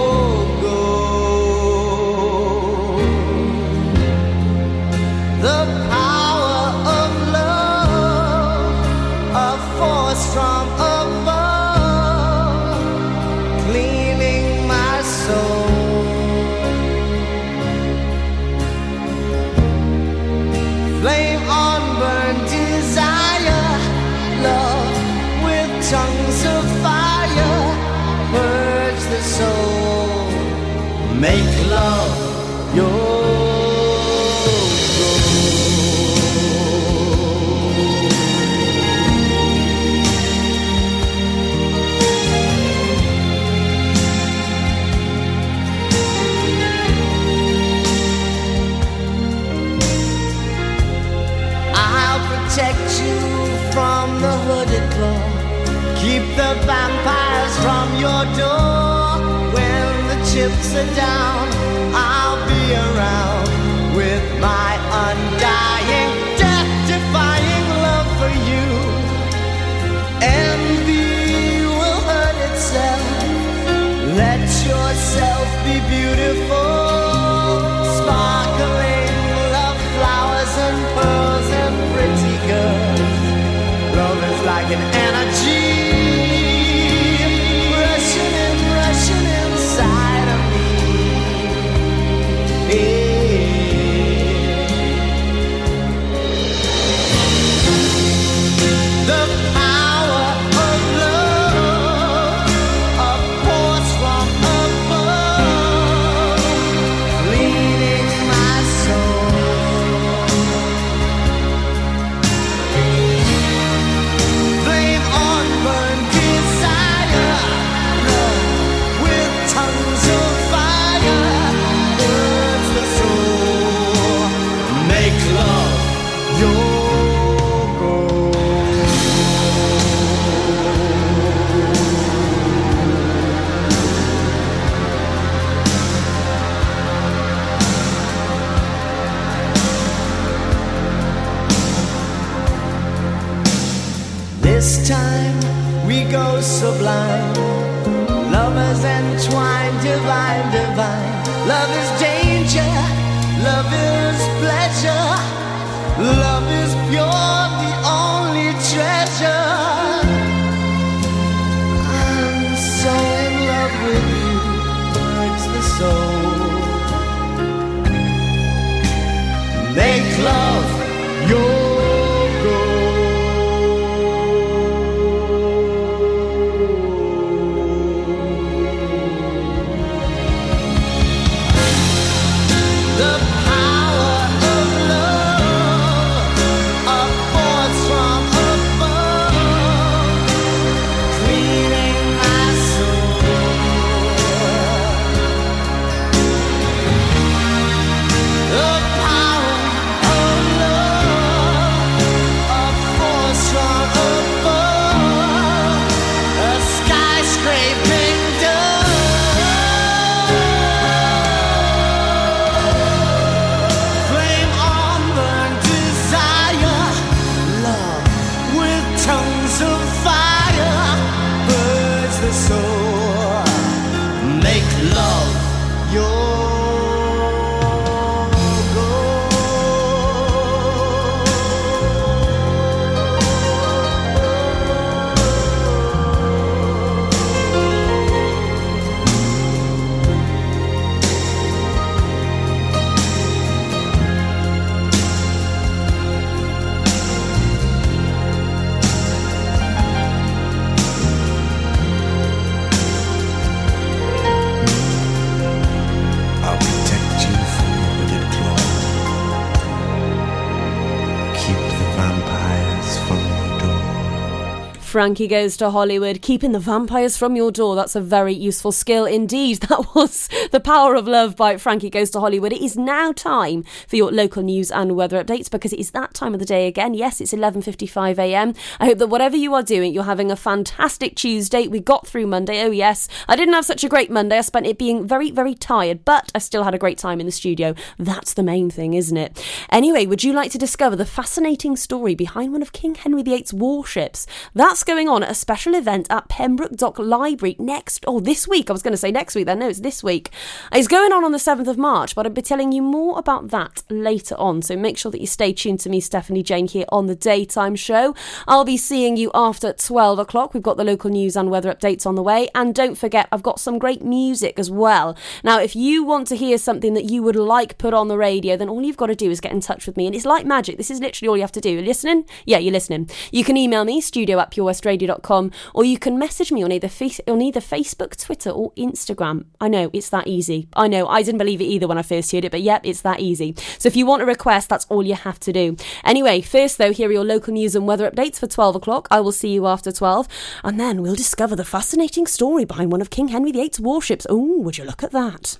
Frankie 264.90 265.28
goes 265.28 265.56
to 265.56 265.70
Hollywood, 265.70 266.20
keeping 266.20 266.50
the 266.50 266.58
vampires 266.58 267.16
from 267.16 267.36
your 267.36 267.52
door. 267.52 267.76
That's 267.76 267.94
a 267.94 268.00
very 268.00 268.34
useful 268.34 268.72
skill 268.72 269.04
indeed. 269.06 269.60
That 269.70 269.94
was 269.94 270.28
The 270.50 270.58
Power 270.58 270.96
of 270.96 271.06
Love 271.06 271.36
by 271.36 271.56
Frankie 271.56 271.90
Goes 271.90 272.10
to 272.10 272.18
Hollywood. 272.18 272.52
It 272.52 272.60
is 272.60 272.76
now 272.76 273.12
time 273.12 273.62
for 273.86 273.94
your 273.94 274.10
local 274.10 274.42
news 274.42 274.72
and 274.72 274.96
weather 274.96 275.22
updates 275.22 275.48
because 275.48 275.72
it 275.72 275.78
is 275.78 275.92
that 275.92 276.12
time 276.12 276.34
of 276.34 276.40
the 276.40 276.46
day 276.46 276.66
again. 276.66 276.94
Yes, 276.94 277.20
it's 277.20 277.32
11:55 277.32 278.18
a.m. 278.18 278.54
I 278.80 278.86
hope 278.86 278.98
that 278.98 279.06
whatever 279.06 279.36
you 279.36 279.54
are 279.54 279.62
doing, 279.62 279.94
you're 279.94 280.02
having 280.02 280.32
a 280.32 280.36
fantastic 280.36 281.14
Tuesday. 281.14 281.68
We 281.68 281.78
got 281.78 282.04
through 282.04 282.26
Monday. 282.26 282.60
Oh 282.64 282.72
yes, 282.72 283.06
I 283.28 283.36
didn't 283.36 283.54
have 283.54 283.64
such 283.64 283.84
a 283.84 283.88
great 283.88 284.10
Monday. 284.10 284.38
I 284.38 284.40
spent 284.40 284.66
it 284.66 284.76
being 284.76 285.06
very 285.06 285.30
very 285.30 285.54
tired, 285.54 286.04
but 286.04 286.32
I 286.34 286.38
still 286.38 286.64
had 286.64 286.74
a 286.74 286.78
great 286.78 286.98
time 286.98 287.20
in 287.20 287.26
the 287.26 287.32
studio. 287.32 287.76
That's 287.96 288.34
the 288.34 288.42
main 288.42 288.70
thing, 288.70 288.94
isn't 288.94 289.16
it? 289.16 289.40
Anyway, 289.70 290.06
would 290.06 290.24
you 290.24 290.32
like 290.32 290.50
to 290.50 290.58
discover 290.58 290.96
the 290.96 291.06
fascinating 291.06 291.76
story 291.76 292.16
behind 292.16 292.50
one 292.50 292.62
of 292.62 292.72
King 292.72 292.96
Henry 292.96 293.22
VIII's 293.22 293.54
warships? 293.54 294.26
That's 294.52 294.79
that's 294.80 294.96
going 294.96 295.10
on 295.10 295.22
at 295.22 295.30
a 295.30 295.34
special 295.34 295.74
event 295.74 296.06
at 296.08 296.26
Pembroke 296.30 296.72
Dock 296.72 296.98
Library 296.98 297.54
next, 297.58 298.02
oh, 298.06 298.18
this 298.18 298.48
week. 298.48 298.70
I 298.70 298.72
was 298.72 298.82
going 298.82 298.94
to 298.94 298.96
say 298.96 299.10
next 299.10 299.34
week 299.34 299.44
then. 299.44 299.58
No, 299.58 299.68
it's 299.68 299.80
this 299.80 300.02
week. 300.02 300.30
It's 300.72 300.88
going 300.88 301.12
on 301.12 301.22
on 301.22 301.32
the 301.32 301.38
7th 301.38 301.66
of 301.66 301.76
March, 301.76 302.14
but 302.14 302.24
I'll 302.24 302.32
be 302.32 302.40
telling 302.40 302.72
you 302.72 302.80
more 302.80 303.18
about 303.18 303.48
that 303.48 303.82
later 303.90 304.34
on. 304.36 304.62
So 304.62 304.78
make 304.78 304.96
sure 304.96 305.12
that 305.12 305.20
you 305.20 305.26
stay 305.26 305.52
tuned 305.52 305.80
to 305.80 305.90
me, 305.90 306.00
Stephanie 306.00 306.42
Jane, 306.42 306.66
here 306.66 306.86
on 306.88 307.08
the 307.08 307.14
daytime 307.14 307.76
show. 307.76 308.14
I'll 308.48 308.64
be 308.64 308.78
seeing 308.78 309.18
you 309.18 309.30
after 309.34 309.74
12 309.74 310.18
o'clock. 310.18 310.54
We've 310.54 310.62
got 310.62 310.78
the 310.78 310.84
local 310.84 311.10
news 311.10 311.36
and 311.36 311.50
weather 311.50 311.74
updates 311.74 312.06
on 312.06 312.14
the 312.14 312.22
way. 312.22 312.48
And 312.54 312.74
don't 312.74 312.96
forget, 312.96 313.28
I've 313.30 313.42
got 313.42 313.60
some 313.60 313.78
great 313.78 314.02
music 314.02 314.58
as 314.58 314.70
well. 314.70 315.14
Now, 315.44 315.60
if 315.60 315.76
you 315.76 316.04
want 316.04 316.26
to 316.28 316.36
hear 316.36 316.56
something 316.56 316.94
that 316.94 317.10
you 317.10 317.22
would 317.22 317.36
like 317.36 317.76
put 317.76 317.92
on 317.92 318.08
the 318.08 318.16
radio, 318.16 318.56
then 318.56 318.70
all 318.70 318.82
you've 318.82 318.96
got 318.96 319.08
to 319.08 319.14
do 319.14 319.30
is 319.30 319.42
get 319.42 319.52
in 319.52 319.60
touch 319.60 319.86
with 319.86 319.98
me. 319.98 320.06
And 320.06 320.16
it's 320.16 320.24
like 320.24 320.46
magic. 320.46 320.78
This 320.78 320.90
is 320.90 321.00
literally 321.00 321.28
all 321.28 321.36
you 321.36 321.42
have 321.42 321.52
to 321.52 321.60
do. 321.60 321.68
You're 321.68 321.82
listening? 321.82 322.24
Yeah, 322.46 322.56
you're 322.56 322.72
listening. 322.72 323.10
You 323.30 323.44
can 323.44 323.58
email 323.58 323.84
me, 323.84 324.00
studio 324.00 324.38
at 324.38 324.50
purewestradio.com, 324.70 325.50
or 325.74 325.84
you 325.84 325.98
can 325.98 326.18
message 326.18 326.52
me 326.52 326.62
on 326.62 326.72
either, 326.72 326.90
on 327.28 327.42
either 327.42 327.60
Facebook, 327.60 328.16
Twitter, 328.16 328.50
or 328.50 328.72
Instagram. 328.72 329.46
I 329.60 329.68
know, 329.68 329.90
it's 329.92 330.08
that 330.10 330.26
easy. 330.26 330.68
I 330.74 330.88
know, 330.88 331.06
I 331.06 331.22
didn't 331.22 331.38
believe 331.38 331.60
it 331.60 331.64
either 331.64 331.86
when 331.86 331.98
I 331.98 332.02
first 332.02 332.32
heard 332.32 332.44
it, 332.44 332.50
but 332.50 332.62
yep, 332.62 332.82
it's 332.84 333.02
that 333.02 333.20
easy. 333.20 333.54
So 333.78 333.88
if 333.88 333.96
you 333.96 334.06
want 334.06 334.22
a 334.22 334.26
request, 334.26 334.68
that's 334.68 334.86
all 334.86 335.04
you 335.04 335.14
have 335.14 335.40
to 335.40 335.52
do. 335.52 335.76
Anyway, 336.04 336.40
first 336.40 336.78
though, 336.78 336.92
here 336.92 337.08
are 337.08 337.12
your 337.12 337.24
local 337.24 337.52
news 337.52 337.74
and 337.74 337.86
weather 337.86 338.10
updates 338.10 338.38
for 338.38 338.46
12 338.46 338.76
o'clock. 338.76 339.08
I 339.10 339.20
will 339.20 339.32
see 339.32 339.52
you 339.52 339.66
after 339.66 339.92
12, 339.92 340.28
and 340.64 340.78
then 340.78 341.02
we'll 341.02 341.14
discover 341.14 341.56
the 341.56 341.64
fascinating 341.64 342.26
story 342.26 342.64
behind 342.64 342.92
one 342.92 343.00
of 343.00 343.10
King 343.10 343.28
Henry 343.28 343.52
VIII's 343.52 343.80
warships. 343.80 344.26
Oh, 344.28 344.60
would 344.60 344.78
you 344.78 344.84
look 344.84 345.02
at 345.02 345.12
that? 345.12 345.58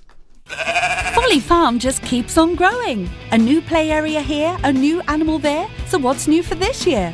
Folly 1.13 1.39
Farm 1.39 1.79
just 1.79 2.01
keeps 2.01 2.37
on 2.37 2.55
growing. 2.55 3.09
A 3.31 3.37
new 3.37 3.61
play 3.61 3.91
area 3.91 4.21
here, 4.21 4.57
a 4.63 4.73
new 4.73 5.01
animal 5.01 5.39
there. 5.39 5.67
So 5.87 5.97
what's 5.97 6.27
new 6.27 6.43
for 6.43 6.55
this 6.55 6.85
year? 6.85 7.13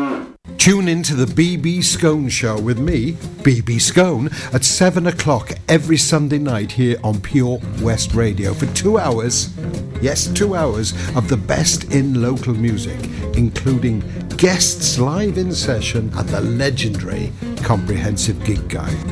Tune 0.61 0.87
in 0.87 1.01
to 1.01 1.15
the 1.15 1.25
BB 1.25 1.83
Scone 1.83 2.29
Show 2.29 2.61
with 2.61 2.77
me, 2.77 3.13
BB 3.41 3.81
Scone, 3.81 4.29
at 4.53 4.63
7 4.63 5.07
o'clock 5.07 5.53
every 5.67 5.97
Sunday 5.97 6.37
night 6.37 6.71
here 6.71 6.99
on 7.03 7.19
Pure 7.19 7.59
West 7.81 8.13
Radio 8.13 8.53
for 8.53 8.67
two 8.75 8.99
hours. 8.99 9.57
Yes, 10.03 10.27
two 10.27 10.53
hours 10.53 10.91
of 11.15 11.29
the 11.29 11.37
best 11.37 11.85
in 11.85 12.21
local 12.21 12.53
music, 12.53 12.99
including 13.35 14.03
guests 14.37 14.99
live 14.99 15.39
in 15.39 15.51
session 15.51 16.11
and 16.13 16.29
the 16.29 16.41
legendary 16.41 17.31
Comprehensive 17.63 18.45
Gig 18.45 18.69
Guide. 18.69 19.03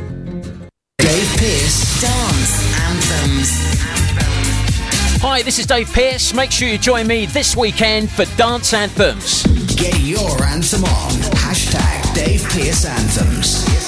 Dave 0.99 1.35
Pearce, 1.35 1.99
Dance 1.99 2.79
Anthems. 2.79 3.49
Hi, 5.23 5.41
this 5.41 5.57
is 5.57 5.65
Dave 5.65 5.91
Pearce. 5.91 6.31
Make 6.31 6.51
sure 6.51 6.67
you 6.67 6.77
join 6.77 7.07
me 7.07 7.25
this 7.25 7.57
weekend 7.57 8.11
for 8.11 8.25
Dance 8.37 8.71
Anthems. 8.71 9.58
Get 9.79 10.01
your 10.01 10.43
anthem 10.43 10.83
on. 10.83 11.11
Hashtag 11.39 12.13
Dave 12.13 12.43
Pearce 12.43 12.83
Anthems. 12.83 13.78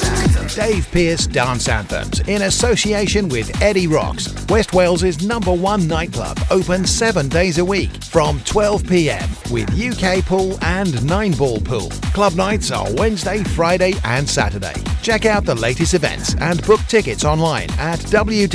Dave 0.55 0.89
Pearce 0.91 1.27
Dance 1.27 1.69
Anthems 1.69 2.19
in 2.27 2.41
association 2.41 3.29
with 3.29 3.61
Eddie 3.61 3.87
Rocks, 3.87 4.33
West 4.49 4.73
Wales's 4.73 5.25
number 5.25 5.53
one 5.53 5.87
nightclub, 5.87 6.37
open 6.49 6.85
seven 6.85 7.29
days 7.29 7.57
a 7.57 7.63
week 7.63 7.89
from 8.03 8.41
12 8.41 8.85
pm 8.85 9.29
with 9.49 9.69
UK 9.79 10.25
pool 10.25 10.61
and 10.63 11.01
nine 11.05 11.31
ball 11.31 11.61
pool. 11.61 11.89
Club 12.13 12.33
nights 12.33 12.69
are 12.71 12.91
Wednesday, 12.95 13.41
Friday, 13.43 13.93
and 14.03 14.27
Saturday. 14.27 14.73
Check 15.01 15.25
out 15.25 15.45
the 15.45 15.55
latest 15.55 15.93
events 15.93 16.35
and 16.35 16.61
book 16.67 16.81
tickets 16.81 17.23
online 17.25 17.69
at 17.79 17.99
www.eddies.co 17.99 18.51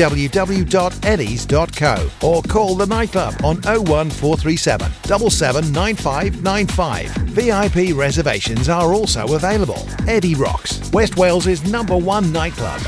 or 2.26 2.42
call 2.42 2.74
the 2.76 2.86
nightclub 2.86 3.34
on 3.42 3.56
01437 3.62 4.92
779595. 5.04 7.06
VIP 7.36 7.96
reservations 7.96 8.68
are 8.68 8.92
also 8.92 9.34
available. 9.34 9.88
Eddie 10.06 10.34
Rocks, 10.34 10.90
West 10.92 11.16
Wales's 11.16 11.64
number 11.70 11.85
one 11.94 12.32
nightclub. 12.32 12.80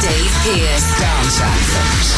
Dave 0.00 0.34
Pearce 0.44 1.00
Dance 1.00 1.40
Anthems. 1.40 2.14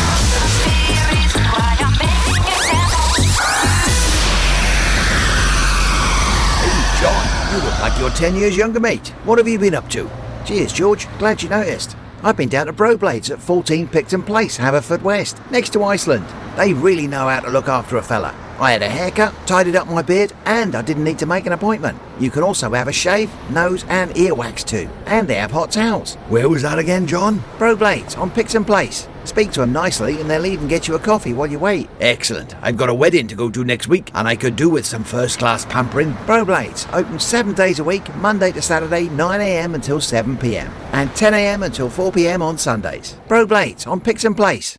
John, 7.01 7.53
you 7.53 7.64
look 7.64 7.79
like 7.81 7.99
you're 7.99 8.11
10 8.11 8.35
years 8.37 8.57
younger, 8.57 8.81
mate. 8.81 9.09
What 9.25 9.39
have 9.39 9.49
you 9.49 9.59
been 9.59 9.75
up 9.75 9.89
to? 9.91 10.11
Cheers, 10.45 10.73
George. 10.73 11.09
Glad 11.19 11.43
you 11.43 11.49
noticed. 11.49 11.97
I've 12.27 12.37
been 12.37 12.49
down 12.49 12.66
to 12.66 12.72
Broblades 12.72 13.31
at 13.31 13.41
14 13.41 13.87
Picton 13.87 14.20
Place, 14.20 14.59
Haverfordwest, 14.59 15.49
next 15.53 15.72
to 15.74 15.85
Iceland. 15.85 16.27
They 16.57 16.72
really 16.72 17.07
know 17.07 17.29
how 17.29 17.39
to 17.39 17.51
look 17.51 17.68
after 17.68 17.99
a 17.99 18.03
fella. 18.03 18.35
I 18.59 18.72
had 18.72 18.83
a 18.83 18.89
haircut, 18.89 19.33
tidied 19.47 19.77
up 19.77 19.87
my 19.87 20.03
beard, 20.03 20.33
and 20.45 20.74
I 20.74 20.83
didn't 20.83 21.05
need 21.05 21.20
to 21.20 21.27
make 21.27 21.47
an 21.47 21.53
appointment. 21.53 22.01
You 22.18 22.33
can 22.33 22.43
also 22.43 22.72
have 22.72 22.89
a 22.89 22.93
shave, 22.93 23.31
nose, 23.49 23.85
and 23.89 24.11
earwax 24.16 24.64
too. 24.64 24.89
And 25.07 25.29
they 25.29 25.37
have 25.37 25.53
hot 25.53 25.70
towels. 25.70 26.16
Where 26.29 26.49
was 26.49 26.62
that 26.62 26.81
again, 26.81 27.07
John? 27.07 27.45
Broblades 27.59 28.18
on 28.18 28.33
Picton 28.33 28.64
Place. 28.64 29.07
Speak 29.27 29.51
to 29.53 29.61
them 29.61 29.72
nicely 29.72 30.20
and 30.20 30.31
they'll 30.31 30.47
even 30.47 30.68
get 30.68 30.89
you 30.89 30.95
a 30.95 30.99
coffee 30.99 31.35
while 31.35 31.47
you 31.47 31.59
wait. 31.59 31.91
Excellent. 32.01 32.55
I've 32.62 32.77
got 32.77 32.89
a 32.89 32.95
wedding 32.95 33.29
to 33.29 33.35
go 33.35 33.51
to 33.51 33.64
next 33.64 33.89
week 33.89 34.11
and 34.14 34.27
I 34.27 34.37
could 34.37 34.57
do 34.57 34.70
with 34.70 34.87
some 34.87 35.05
first 35.05 35.39
class 35.39 35.66
pampering. 35.66 36.14
Broblades, 36.27 36.89
open 36.95 37.18
seven 37.18 37.53
days 37.53 37.81
a 37.81 37.85
week, 37.85 38.14
Monday 38.16 38.53
to 38.53 38.62
Saturday, 38.62 39.09
9am 39.09 39.74
until 39.74 39.99
7pm. 39.99 40.70
And 40.93 41.11
10am 41.11 41.66
until 41.66 41.91
4pm 41.91 42.41
on 42.41 42.57
Sundays. 42.57 43.16
Broblades 43.29 43.87
on 43.87 44.01
Picton 44.01 44.35
Place. 44.35 44.79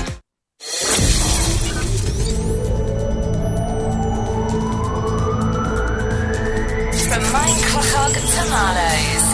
From 0.61 0.69
Minecraft 7.33 8.13
to 8.13 8.43
Marloes. 8.51 9.25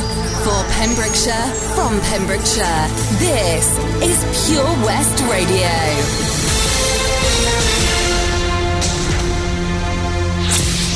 For 0.45 0.61
Pembrokeshire, 0.71 1.47
from 1.75 1.99
Pembrokeshire, 1.99 2.87
this 3.19 3.67
is 4.01 4.23
Pure 4.47 4.71
West 4.85 5.19
Radio. 5.29 5.75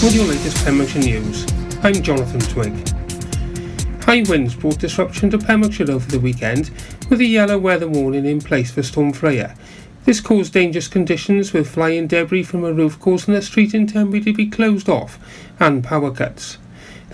With 0.01 0.15
your 0.15 0.27
latest 0.27 0.63
Pembrokeshire 0.63 1.01
news, 1.01 1.45
I'm 1.83 2.01
Jonathan 2.01 2.39
Twig. 2.39 2.73
High 4.03 4.23
winds 4.29 4.55
brought 4.55 4.79
disruption 4.79 5.29
to 5.31 5.37
Pembrokeshire 5.37 5.91
over 5.91 6.09
the 6.09 6.21
weekend, 6.21 6.71
with 7.09 7.19
a 7.19 7.25
yellow 7.25 7.57
weather 7.57 7.89
warning 7.89 8.25
in 8.25 8.39
place 8.39 8.71
for 8.71 8.81
Storm 8.81 9.11
Freya. 9.11 9.57
This 10.05 10.19
caused 10.19 10.53
dangerous 10.53 10.87
conditions 10.87 11.53
with 11.53 11.69
flying 11.69 12.07
debris 12.07 12.43
from 12.43 12.63
a 12.63 12.73
roof 12.73 12.99
causing 12.99 13.33
the 13.33 13.41
street 13.41 13.73
in 13.73 13.85
Tenby 13.85 14.21
to 14.21 14.33
be 14.33 14.47
closed 14.47 14.89
off 14.89 15.19
and 15.59 15.83
power 15.83 16.11
cuts. 16.11 16.57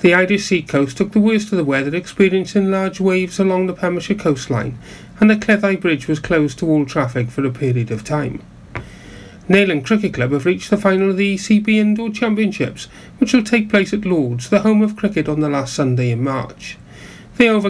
The 0.02 0.14
Irish 0.14 0.46
Sea 0.46 0.62
coast 0.62 0.98
took 0.98 1.12
the 1.12 1.20
worst 1.20 1.52
of 1.52 1.58
the 1.58 1.64
weather, 1.64 1.96
experiencing 1.96 2.70
large 2.70 3.00
waves 3.00 3.40
along 3.40 3.66
the 3.66 3.74
Pembrokeshire 3.74 4.16
coastline, 4.16 4.78
and 5.20 5.30
the 5.30 5.36
Cleddau 5.36 5.76
Bridge 5.82 6.08
was 6.08 6.20
closed 6.20 6.60
to 6.60 6.68
all 6.68 6.86
traffic 6.86 7.32
for 7.32 7.44
a 7.46 7.52
period 7.52 7.90
of 7.90 8.04
time. 8.04 8.44
Neyland 9.50 9.86
Cricket 9.86 10.14
Club 10.14 10.34
have 10.34 10.46
reached 10.46 10.70
the 10.70 10.78
final 10.78 11.10
of 11.10 11.18
the 11.18 11.36
ECB 11.36 11.70
Indoor 11.70 12.12
Championships, 12.12 12.88
which 13.18 13.34
will 13.34 13.44
take 13.44 13.70
place 13.70 13.92
at 13.92 14.06
Lords, 14.06 14.50
the 14.50 14.60
home 14.60 14.84
of 14.84 14.96
cricket, 14.96 15.28
on 15.28 15.40
the 15.40 15.50
last 15.50 15.74
Sunday 15.74 16.12
in 16.12 16.24
March. 16.24 16.78
They 17.38 17.50
over 17.50 17.66